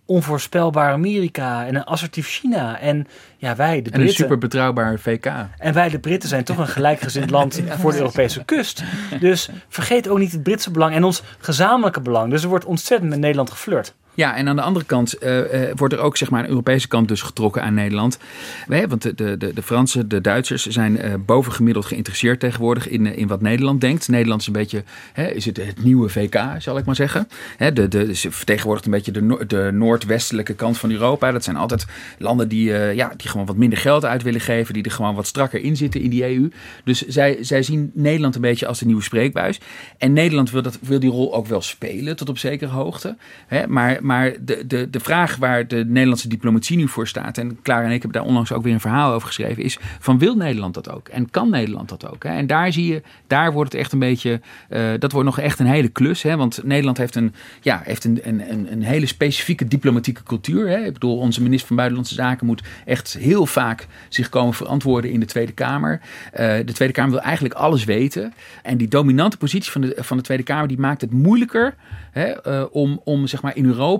[0.08, 2.80] onvoorspelbaar Amerika en een assertief China.
[2.80, 3.06] En
[3.36, 4.00] ja, wij de Britten...
[4.00, 5.32] En een super betrouwbaar VK.
[5.58, 8.82] En wij de Britten zijn toch een gelijkgezind land voor de Europese kust.
[9.20, 12.30] Dus vergeet ook niet het Britse belang en ons gezamenlijke belang.
[12.30, 13.94] Dus er wordt ontzettend met Nederland geflirt.
[14.18, 15.40] Ja, en aan de andere kant uh,
[15.74, 18.18] wordt er ook zeg maar, de Europese kant dus getrokken aan Nederland.
[18.66, 23.28] Wij, want de, de, de Fransen, de Duitsers zijn uh, bovengemiddeld geïnteresseerd tegenwoordig in, in
[23.28, 24.08] wat Nederland denkt.
[24.08, 27.28] Nederland is een beetje, hè, is het het nieuwe VK, zal ik maar zeggen.
[27.56, 31.32] Hè, de, de, ze vertegenwoordigt een beetje de, de noordwestelijke kant van Europa.
[31.32, 31.86] Dat zijn altijd
[32.18, 35.26] landen die, ja, die gewoon wat minder geld uit willen geven, die er gewoon wat
[35.26, 36.50] strakker in zitten in die EU.
[36.84, 39.60] Dus zij, zij zien Nederland een beetje als de nieuwe spreekbuis.
[39.98, 43.16] En Nederland wil, dat, wil die rol ook wel spelen tot op zekere hoogte.
[43.46, 47.62] Hè, maar maar de, de, de vraag waar de Nederlandse diplomatie nu voor staat, en
[47.62, 50.36] Klaar en ik hebben daar onlangs ook weer een verhaal over geschreven, is van wil
[50.36, 51.08] Nederland dat ook?
[51.08, 52.22] En kan Nederland dat ook?
[52.22, 52.30] Hè?
[52.30, 54.40] En daar zie je, daar wordt het echt een beetje,
[54.70, 56.22] uh, dat wordt nog echt een hele klus.
[56.22, 56.36] Hè?
[56.36, 60.68] Want Nederland heeft een, ja, heeft een, een, een hele specifieke diplomatieke cultuur.
[60.68, 60.84] Hè?
[60.84, 65.20] Ik bedoel, onze minister van Buitenlandse Zaken moet echt heel vaak zich komen verantwoorden in
[65.20, 66.00] de Tweede Kamer.
[66.00, 68.32] Uh, de Tweede Kamer wil eigenlijk alles weten.
[68.62, 71.74] En die dominante positie van de, van de Tweede Kamer, die maakt het moeilijker
[72.18, 73.97] Hè, uh, om, om zeg maar in Europa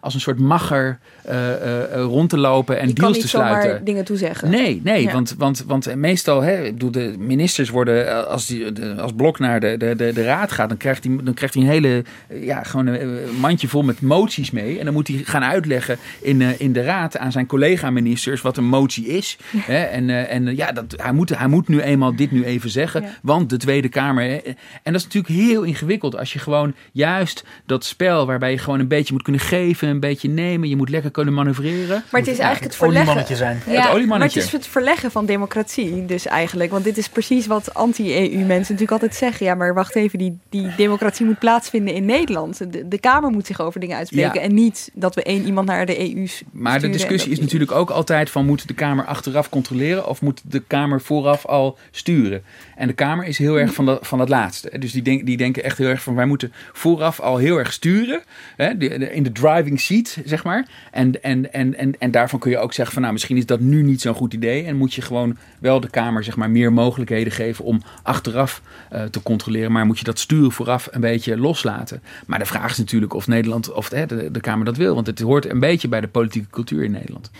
[0.00, 3.62] als een soort magger uh, uh, rond te lopen en Je deals kan te sluiten.
[3.68, 4.50] Zomaar dingen toezeggen.
[4.50, 5.12] Nee, nee, Ja.
[5.12, 9.38] want, want, want meestal, hè, ik bedoel, de ministers worden, als, die, de, als Blok
[9.38, 12.04] naar de, de, de, de raad gaat, dan krijgt hij, dan krijgt hij een hele,
[12.40, 14.78] ja, gewoon een mandje vol met moties mee.
[14.78, 18.64] En dan moet hij gaan uitleggen in, in de raad aan zijn collega-ministers wat een
[18.68, 19.36] motie is.
[19.56, 23.02] Hè, en en ja, dat, hij, moet, hij moet nu eenmaal dit nu even zeggen,
[23.02, 23.08] Ja.
[23.22, 24.24] want de Tweede Kamer.
[24.24, 24.36] hè,
[24.82, 28.80] En dat is natuurlijk heel ingewikkeld als je gewoon juist dat spel waarbij je gewoon
[28.80, 32.04] een beetje moet kunnen geven, een beetje nemen, je moet lekker kunnen manoeuvreren.
[32.10, 33.36] Maar het is eigenlijk het het verleggen.
[33.36, 33.60] zijn.
[33.64, 34.38] Het Ja, maar oliemannetje.
[34.38, 36.70] het is het verleggen van democratie dus eigenlijk.
[36.70, 39.46] Want dit is precies wat anti-EU mensen natuurlijk altijd zeggen.
[39.46, 42.72] Ja, maar wacht even, die, die democratie moet plaatsvinden in Nederland.
[42.72, 44.40] De, de Kamer moet zich over dingen uitspreken.
[44.40, 44.46] Ja.
[44.46, 47.90] En niet dat we één iemand naar de EU Maar de discussie is natuurlijk ook
[47.90, 52.42] altijd van moet de Kamer achteraf controleren of moet de Kamer vooraf al sturen?
[52.76, 54.78] En de Kamer is heel erg van dat, van dat laatste.
[54.78, 57.72] Dus die, denk, die denken echt heel erg van wij moeten vooraf al heel erg
[57.72, 58.22] sturen.
[58.56, 60.66] Hè, de- de- in de driving seat, zeg maar.
[60.92, 63.60] En, en, en, en, en daarvan kun je ook zeggen van nou misschien is dat
[63.60, 64.64] nu niet zo'n goed idee.
[64.64, 69.02] En moet je gewoon wel de Kamer zeg maar meer mogelijkheden geven om achteraf eh,
[69.04, 69.72] te controleren.
[69.72, 72.02] Maar moet je dat sturen vooraf een beetje loslaten.
[72.26, 74.94] Maar de vraag is natuurlijk of Nederland of hè, de, de Kamer dat wil.
[74.94, 77.30] Want het hoort een beetje bij de politieke cultuur in Nederland.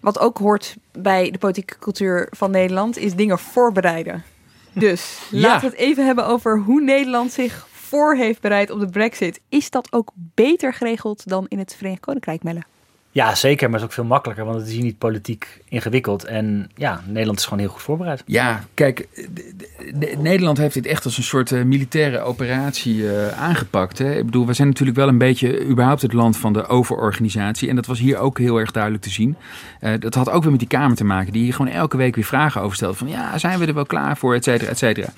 [0.00, 4.22] Wat ook hoort bij de politieke cultuur van Nederland is dingen voorbereiden.
[4.74, 8.88] Dus laten we het even hebben over hoe Nederland zich voor heeft bereid op de
[8.88, 9.40] brexit.
[9.48, 12.62] Is dat ook beter geregeld dan in het Verenigd Koninkrijk, Melle?
[13.14, 16.24] Ja, zeker, maar het is ook veel makkelijker, want het is hier niet politiek ingewikkeld.
[16.24, 18.22] En ja, Nederland is gewoon heel goed voorbereid.
[18.26, 23.10] Ja, kijk, de- de- de- Nederland heeft dit echt als een soort eh, militaire operatie
[23.10, 23.98] eh, aangepakt.
[23.98, 24.16] Hè.
[24.18, 27.68] Ik bedoel, we zijn natuurlijk wel een beetje überhaupt het land van de overorganisatie.
[27.68, 29.36] En dat was hier ook heel erg duidelijk te zien.
[29.80, 32.14] Eh, dat had ook weer met die Kamer te maken, die hier gewoon elke week
[32.14, 32.96] weer vragen over stelt.
[32.96, 35.08] Van ja, zijn we er wel klaar voor, et cetera, et cetera.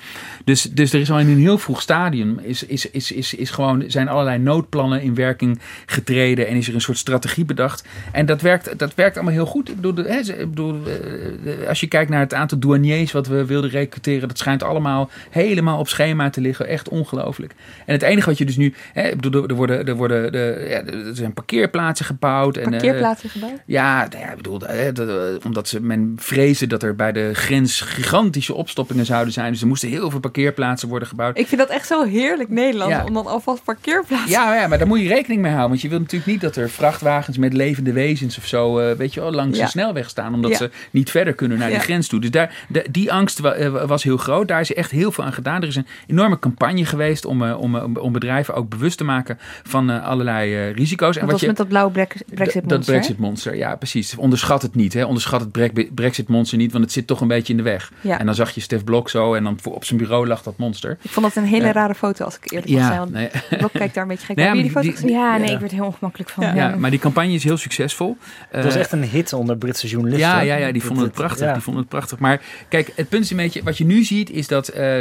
[0.43, 3.49] Dus, dus er is al in een heel vroeg stadium, is, is, is, is, is
[3.49, 6.47] gewoon, zijn allerlei noodplannen in werking getreden.
[6.47, 7.85] En is er een soort strategie bedacht.
[8.11, 9.69] En dat werkt, dat werkt allemaal heel goed.
[9.69, 13.45] Ik bedoel, hè, ik bedoel eh, als je kijkt naar het aantal douaniers wat we
[13.45, 16.67] wilden recruteren, dat schijnt allemaal helemaal op schema te liggen.
[16.67, 17.53] Echt ongelooflijk.
[17.85, 20.65] En het enige wat je dus nu, hè, ik bedoel, er worden, er worden de,
[20.69, 22.57] ja, er zijn parkeerplaatsen gebouwd.
[22.57, 23.59] En, eh, Parkeerplaatsen gebouwd?
[23.65, 27.29] ja, nou ja, ik bedoel, hè, dat, omdat ze, men vreesde dat er bij de
[27.33, 29.51] grens gigantische opstoppingen zouden zijn.
[29.51, 31.37] Dus er moesten heel veel parkeerplaatsen worden gebouwd.
[31.37, 33.03] Ik vind dat echt zo heerlijk Nederlands, Ja.
[33.05, 34.29] om dan alvast parkeerplaatsen...
[34.29, 35.69] Ja, ja, maar daar moet je rekening mee houden.
[35.69, 39.13] Want je wilt natuurlijk niet dat er vrachtwagens met levende wezens of zo, eh, weet
[39.13, 39.63] je wel, langs Ja.
[39.63, 40.33] de snelweg staan.
[40.33, 40.57] Omdat Ja.
[40.57, 41.73] ze niet verder kunnen naar Ja.
[41.75, 42.19] die grens toe.
[42.19, 44.47] Dus daar, de- die angst wa- eh, was heel groot.
[44.47, 45.61] Daar is echt heel veel aan gedaan.
[45.61, 49.37] Er is een enorme campagne geweest om, eh, om, om bedrijven ook bewust te maken
[49.63, 51.15] van allerlei risico's.
[51.15, 54.15] Dat was met dat blauwe brek- brexit dat Brexit monster, ja precies.
[54.15, 55.03] Onderschat het niet, hè.
[55.05, 57.91] onderschat het Brek- Brexit monster niet, want het zit toch een beetje in de weg.
[58.01, 58.19] Ja.
[58.19, 60.97] En dan zag je Stef Blok zo en dan op zijn bureau lag dat monster.
[61.01, 61.71] Ik vond dat een hele Ja.
[61.71, 62.99] rare foto, als ik eerlijk Ja, mag zijn.
[62.99, 63.29] Want nee.
[63.59, 65.09] Blok kijkt daar een beetje gek Nee, maar die?
[65.11, 65.53] Ja, nee, Ja.
[65.53, 66.55] ik werd er heel ongemakkelijk van.
[66.55, 68.17] Ja, maar die campagne is heel succesvol.
[68.49, 70.27] Het was Eh, echt een hit onder Britse journalisten.
[70.29, 71.45] ja, ja, ja, die vonden het prachtig.
[71.45, 71.53] ja.
[71.53, 72.19] Die vonden het prachtig.
[72.19, 74.99] Maar kijk, het punt is een beetje, wat je nu ziet, is dat eh,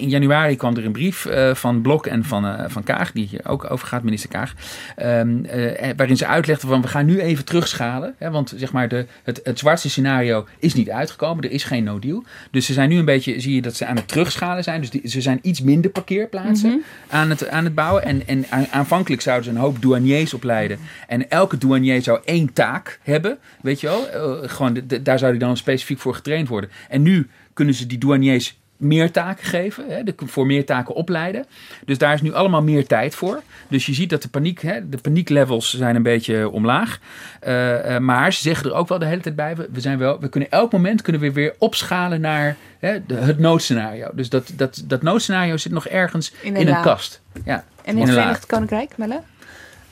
[0.00, 3.26] in januari kwam er een brief eh, van Blok en van, eh, van Kaag, die
[3.30, 4.52] hier ook over gaat, minister Kaag,
[4.96, 8.14] ehm, eh, waarin ze uitlegden van we gaan nu even terugschalen.
[8.18, 11.44] Hè, want zeg maar, de, het, het zwartste scenario is niet uitgekomen.
[11.44, 12.24] Er is geen no deal.
[12.50, 14.80] Dus ze zijn nu een beetje, zie je dat ze aan het terugschalen zijn.
[14.80, 16.78] Dus die, ze zijn iets minder parkeerplaatsen Mhm.
[17.16, 18.04] aan, het, aan het bouwen.
[18.04, 20.78] En, en aan- aanvankelijk zouden ze een hoop douaniers opleiden.
[21.08, 23.38] En elke douanier zou één taak hebben.
[23.60, 24.08] Weet je wel?
[24.08, 26.70] Eh, gewoon, de- de- daar zou die dan specifiek voor getraind worden.
[26.88, 31.44] En nu kunnen ze die douaniers meer taken geven, hè, de, voor meer taken opleiden.
[31.84, 33.42] Dus daar is nu allemaal meer tijd voor.
[33.68, 36.98] Dus je ziet dat de paniek, hè, de panieklevels zijn een beetje omlaag.
[37.40, 39.98] Eh, eh, maar ze zeggen er ook wel de hele tijd bij, we, we zijn
[39.98, 44.10] wel, we kunnen elk moment kunnen we weer opschalen naar hè, de, het noodscenario.
[44.14, 47.20] Dus dat, dat, dat noodscenario zit nog ergens In in een kast.
[47.44, 48.10] Ja, En in het.
[48.12, 49.20] Verenigd Koninkrijk, Melle?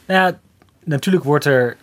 [0.07, 0.39] Nou ja,
[0.85, 1.77] natuurlijk wordt er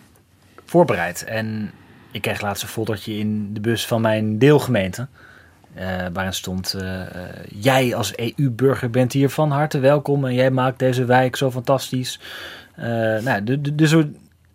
[0.68, 1.24] voorbereid.
[1.24, 1.70] En
[2.10, 5.06] ik kreeg laatst een foldertje in de bus van mijn deelgemeente.
[5.78, 7.00] Uh, waarin stond: uh,
[7.48, 12.20] Jij als EU-burger bent hier van harte welkom en jij maakt deze wijk zo fantastisch.
[13.22, 13.94] Nou, dus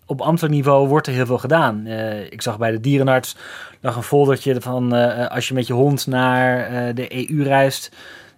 [0.06, 1.88] op ambtelijk niveau wordt er heel veel gedaan.
[2.30, 3.36] ik zag bij de dierenarts
[3.82, 4.92] lag een foldertje van:
[5.30, 7.92] Als je met je hond naar de EU reist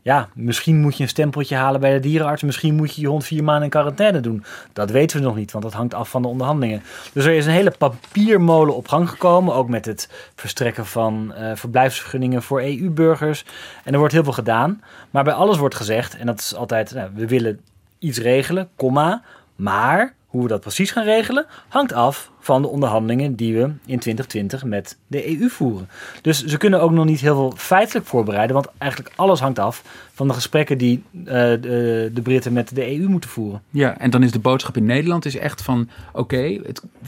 [0.05, 2.43] ja, misschien moet je een stempeltje halen bij de dierenarts.
[2.43, 4.43] Misschien moet je je hond vier maanden in quarantaine doen.
[4.73, 6.83] Dat weten we nog niet, want dat hangt af van de onderhandelingen.
[7.13, 9.53] Dus er is een hele papiermolen op gang gekomen.
[9.53, 13.45] Ook met het verstrekken van uh, verblijfsvergunningen voor EU-burgers.
[13.83, 14.81] En er wordt heel veel gedaan.
[15.09, 17.59] Maar bij alles wordt gezegd, en dat is altijd, nou, we willen
[17.99, 19.23] iets regelen, komma.
[19.55, 23.99] Maar hoe we dat precies gaan regelen, hangt af van de onderhandelingen die we in
[23.99, 25.89] 2020 met de EU voeren.
[26.21, 29.83] Dus ze kunnen ook nog niet heel veel feitelijk voorbereiden, want eigenlijk alles hangt af
[30.13, 33.61] van de gesprekken die uh, de, Britten met de EU moeten voeren.
[33.69, 36.61] Ja, en dan is de boodschap in Nederland is echt van: oké,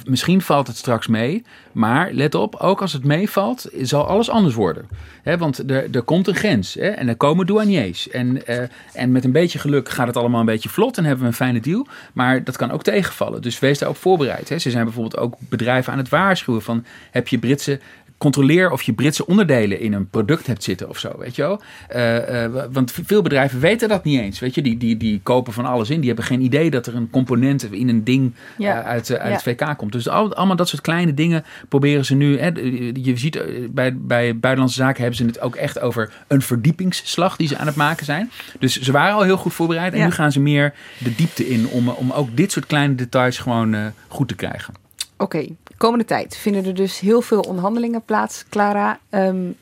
[0.05, 4.55] misschien valt het straks mee, maar let op, ook als het meevalt, zal alles anders
[4.55, 4.87] worden.
[5.35, 8.09] Want er, komt een grens en er komen douaniers.
[8.09, 8.59] En, uh,
[8.93, 11.35] en met een beetje geluk gaat het allemaal een beetje vlot en hebben we een
[11.35, 11.87] fijne deal.
[12.13, 13.41] Maar dat kan ook tegenvallen.
[13.41, 14.49] Dus wees daarop voorbereid.
[14.49, 14.57] He.
[14.57, 17.79] Ze zijn bijvoorbeeld ook ook bedrijven aan het waarschuwen van heb je Britse
[18.17, 21.61] controleer of je Britse onderdelen in een product hebt zitten of zo, weet je wel.
[21.95, 24.61] Uh, uh, want veel bedrijven weten dat niet eens, weet je.
[24.61, 25.97] Die, die, die kopen van alles in.
[25.97, 28.79] Die hebben geen idee dat er een component in een ding ja.
[28.79, 29.51] uh, uit, uit ja.
[29.51, 29.91] het VK komt.
[29.91, 32.39] Dus al, allemaal dat soort kleine dingen proberen ze nu.
[32.39, 32.47] Hè,
[32.93, 37.47] je ziet bij, bij buitenlandse zaken hebben ze het ook echt over een verdiepingsslag die
[37.47, 38.31] ze aan het maken zijn.
[38.59, 39.93] Dus ze waren al heel goed voorbereid.
[39.93, 40.05] En ja.
[40.05, 43.75] nu gaan ze meer de diepte in om, om ook dit soort kleine details gewoon
[44.07, 44.86] goed te krijgen.
[45.17, 45.47] Oké,
[45.77, 48.99] komende tijd vinden er dus heel veel onderhandelingen plaats, Clara.
[49.09, 49.55] Um,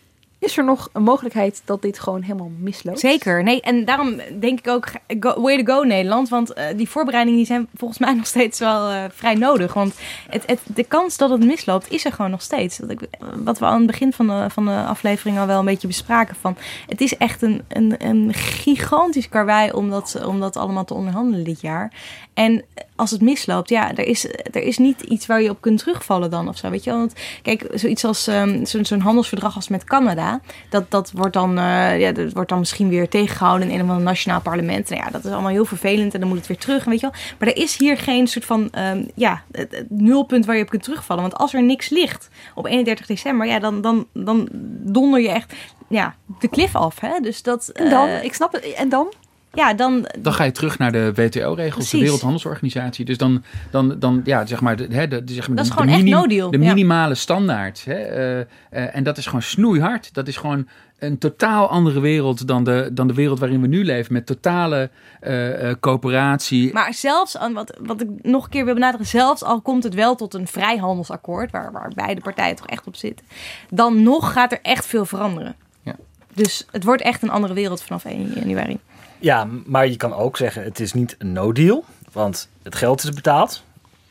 [0.45, 2.99] is er nog een mogelijkheid dat dit gewoon helemaal misloopt?
[2.99, 3.43] Zeker.
[3.43, 4.87] Nee, en daarom denk ik ook,
[5.19, 6.29] go, way to go Nederland.
[6.29, 9.73] Want uh, die voorbereidingen die zijn volgens mij nog steeds wel uh, vrij nodig.
[9.73, 9.95] Want
[10.29, 12.77] het, het, de kans dat het misloopt is er gewoon nog steeds.
[12.77, 12.99] Dat ik,
[13.35, 16.35] wat we aan het begin van de, van de aflevering al wel een beetje bespraken.
[16.35, 20.93] Van, het is echt een, een, een gigantisch karwei om dat, om dat allemaal te
[20.93, 21.91] onderhandelen dit jaar.
[22.35, 22.63] En
[22.95, 26.29] als het misloopt, ja, er is, er is niet iets waar je op kunt terugvallen
[26.29, 26.69] dan of zo.
[26.69, 31.11] Weet je Want kijk, zoiets als um, zo'n zo handelsverdrag als met Canada, dat, dat,
[31.11, 34.41] wordt dan, uh, ja, dat wordt dan misschien weer tegengehouden in een of ander nationaal
[34.41, 34.89] parlement.
[34.89, 36.83] Nou ja, dat is allemaal heel vervelend en dan moet het weer terug.
[36.83, 37.19] Weet je wel?
[37.39, 40.69] Maar er is hier geen soort van um, ja, het, het nulpunt waar je op
[40.69, 41.23] kunt terugvallen.
[41.23, 44.47] Want als er niks ligt op 31 december, ja, dan, dan, dan
[44.83, 45.53] donder je echt
[45.87, 46.99] ja, de klif af.
[46.99, 47.19] Hè?
[47.19, 48.73] Dus dat, en dan, uh, ik snap het.
[48.73, 49.13] En dan?
[49.55, 50.07] Ja, dan...
[50.19, 53.05] Dan ga je terug naar de WTO-regels, de Wereldhandelsorganisatie.
[53.05, 55.77] Dus dan, dan, dan ja, zeg maar, de, de, de, zeg maar, dat is de,
[55.77, 56.51] gewoon de, echt no deal.
[56.51, 57.15] de minimale ja.
[57.15, 57.85] standaard.
[57.85, 60.13] Hè, uh, uh, en dat is gewoon snoeihard.
[60.13, 60.67] Dat is gewoon
[60.99, 64.13] een totaal andere wereld dan de, dan de wereld waarin we nu leven.
[64.13, 64.89] Met totale
[65.21, 66.73] uh, coöperatie.
[66.73, 70.15] Maar zelfs, wat, wat ik nog een keer wil benadrukken, zelfs al komt het wel
[70.15, 73.25] tot een vrijhandelsakkoord, waar, waar beide partijen toch echt op zitten,
[73.69, 75.55] dan nog gaat er echt veel veranderen.
[75.81, 75.95] Ja.
[76.33, 78.79] Dus het wordt echt een andere wereld vanaf 1 januari.
[79.19, 81.85] Ja, maar je kan ook zeggen, het is niet een no-deal.
[82.11, 83.63] Want het geld is betaald.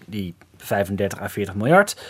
[0.04, 2.02] Die 35 à 40 miljard.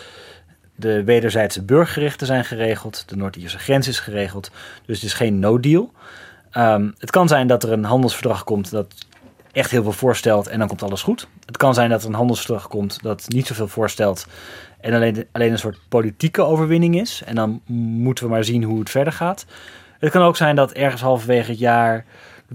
[0.75, 3.03] De wederzijdse burgerrechten zijn geregeld.
[3.07, 4.51] De Noord-Ierse grens is geregeld.
[4.85, 5.91] Dus het is geen no-deal.
[6.57, 8.95] Um, het kan zijn dat er een handelsverdrag komt dat
[9.51, 11.27] echt heel veel voorstelt en dan komt alles goed.
[11.45, 14.27] Het kan zijn dat er een handelsverdrag komt dat niet zoveel voorstelt
[14.79, 17.21] en alleen, alleen een soort politieke overwinning is.
[17.25, 19.45] En dan moeten we maar zien hoe het verder gaat.
[19.99, 22.05] Het kan ook zijn dat ergens halverwege het jaar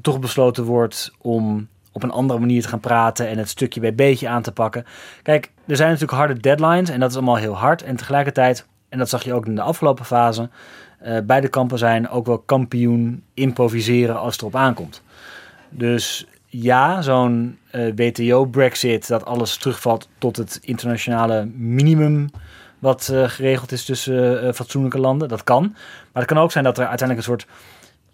[0.03, 3.95] toch besloten wordt om op een andere manier te gaan praten en het stukje bij
[3.95, 4.85] beetje aan te pakken.
[5.23, 7.83] Kijk, er zijn natuurlijk harde deadlines en dat is allemaal heel hard.
[7.83, 10.49] En tegelijkertijd, en dat zag je ook in de afgelopen fase,
[11.03, 15.03] uh, beide kampen zijn ook wel kampioen improviseren als het erop aankomt.
[15.69, 22.31] Dus ja, zo'n uh, WTO-Brexit, dat alles terugvalt tot het internationale minimum
[22.79, 25.63] wat uh, geregeld is tussen fatsoenlijke landen, dat kan.
[26.13, 27.47] Maar het kan ook zijn dat er uiteindelijk een soort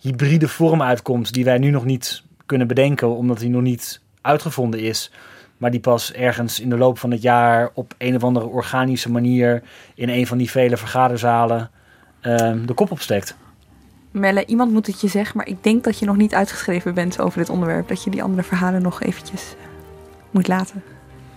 [0.07, 4.81] hybride vorm uitkomt die wij nu nog niet kunnen bedenken, omdat die nog niet uitgevonden
[4.81, 5.13] is.
[5.57, 9.11] Maar die pas ergens in de loop van het jaar op een of andere organische
[9.11, 9.63] manier
[9.95, 11.71] in een van die vele vergaderzalen
[12.23, 13.37] uh, de kop opsteekt.
[14.11, 17.21] Melle, iemand moet het je zeggen, maar ik denk dat je nog niet uitgeschreven bent
[17.21, 17.89] over dit onderwerp.
[17.89, 19.55] Dat je die andere verhalen nog eventjes
[20.31, 20.83] moet laten.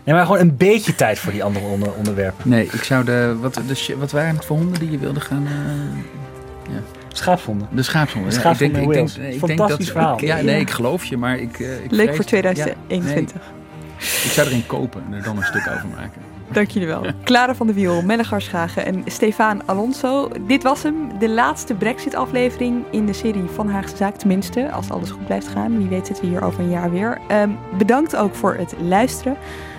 [0.04, 2.50] Nee, maar gewoon een beetje tijd voor die andere onder onderwerpen.
[2.50, 3.36] Nee, ik zou de.
[3.42, 5.44] Wat, de, wat waren het voor honden die je wilde gaan.
[5.44, 6.99] Uh, ja.
[7.18, 7.68] Schaapshonden.
[7.72, 8.30] De schaapshonden.
[8.30, 10.14] De schaapshonden ja, ik denk, ik denk, ik Fantastisch denk dat, verhaal.
[10.14, 11.60] Ik, ja, nee, ik geloof je, maar ik...
[11.60, 13.36] Uh, ik Leuk voor 2021.
[13.36, 16.22] Ja, nee, ik zou er een kopen en er dan een stuk over maken.
[16.52, 17.06] Dank jullie wel.
[17.24, 20.30] Clara van der Wiel, Melle Garschagen en Stefan Alonso.
[20.48, 24.16] Dit was hem, de laatste Brexit-aflevering in de serie van Haagse Zaak.
[24.16, 25.78] Tenminste, als alles goed blijft gaan.
[25.78, 27.18] Wie weet zitten we hier over een jaar weer.
[27.32, 29.38] Um, bedankt ook voor het luisteren.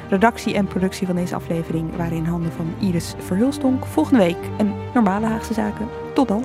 [0.08, 3.86] Redactie en productie van deze aflevering waren in handen van Iris Verhulstonk.
[3.86, 5.88] Volgende week een normale Haagse Zaken.
[6.14, 6.44] Tot dan.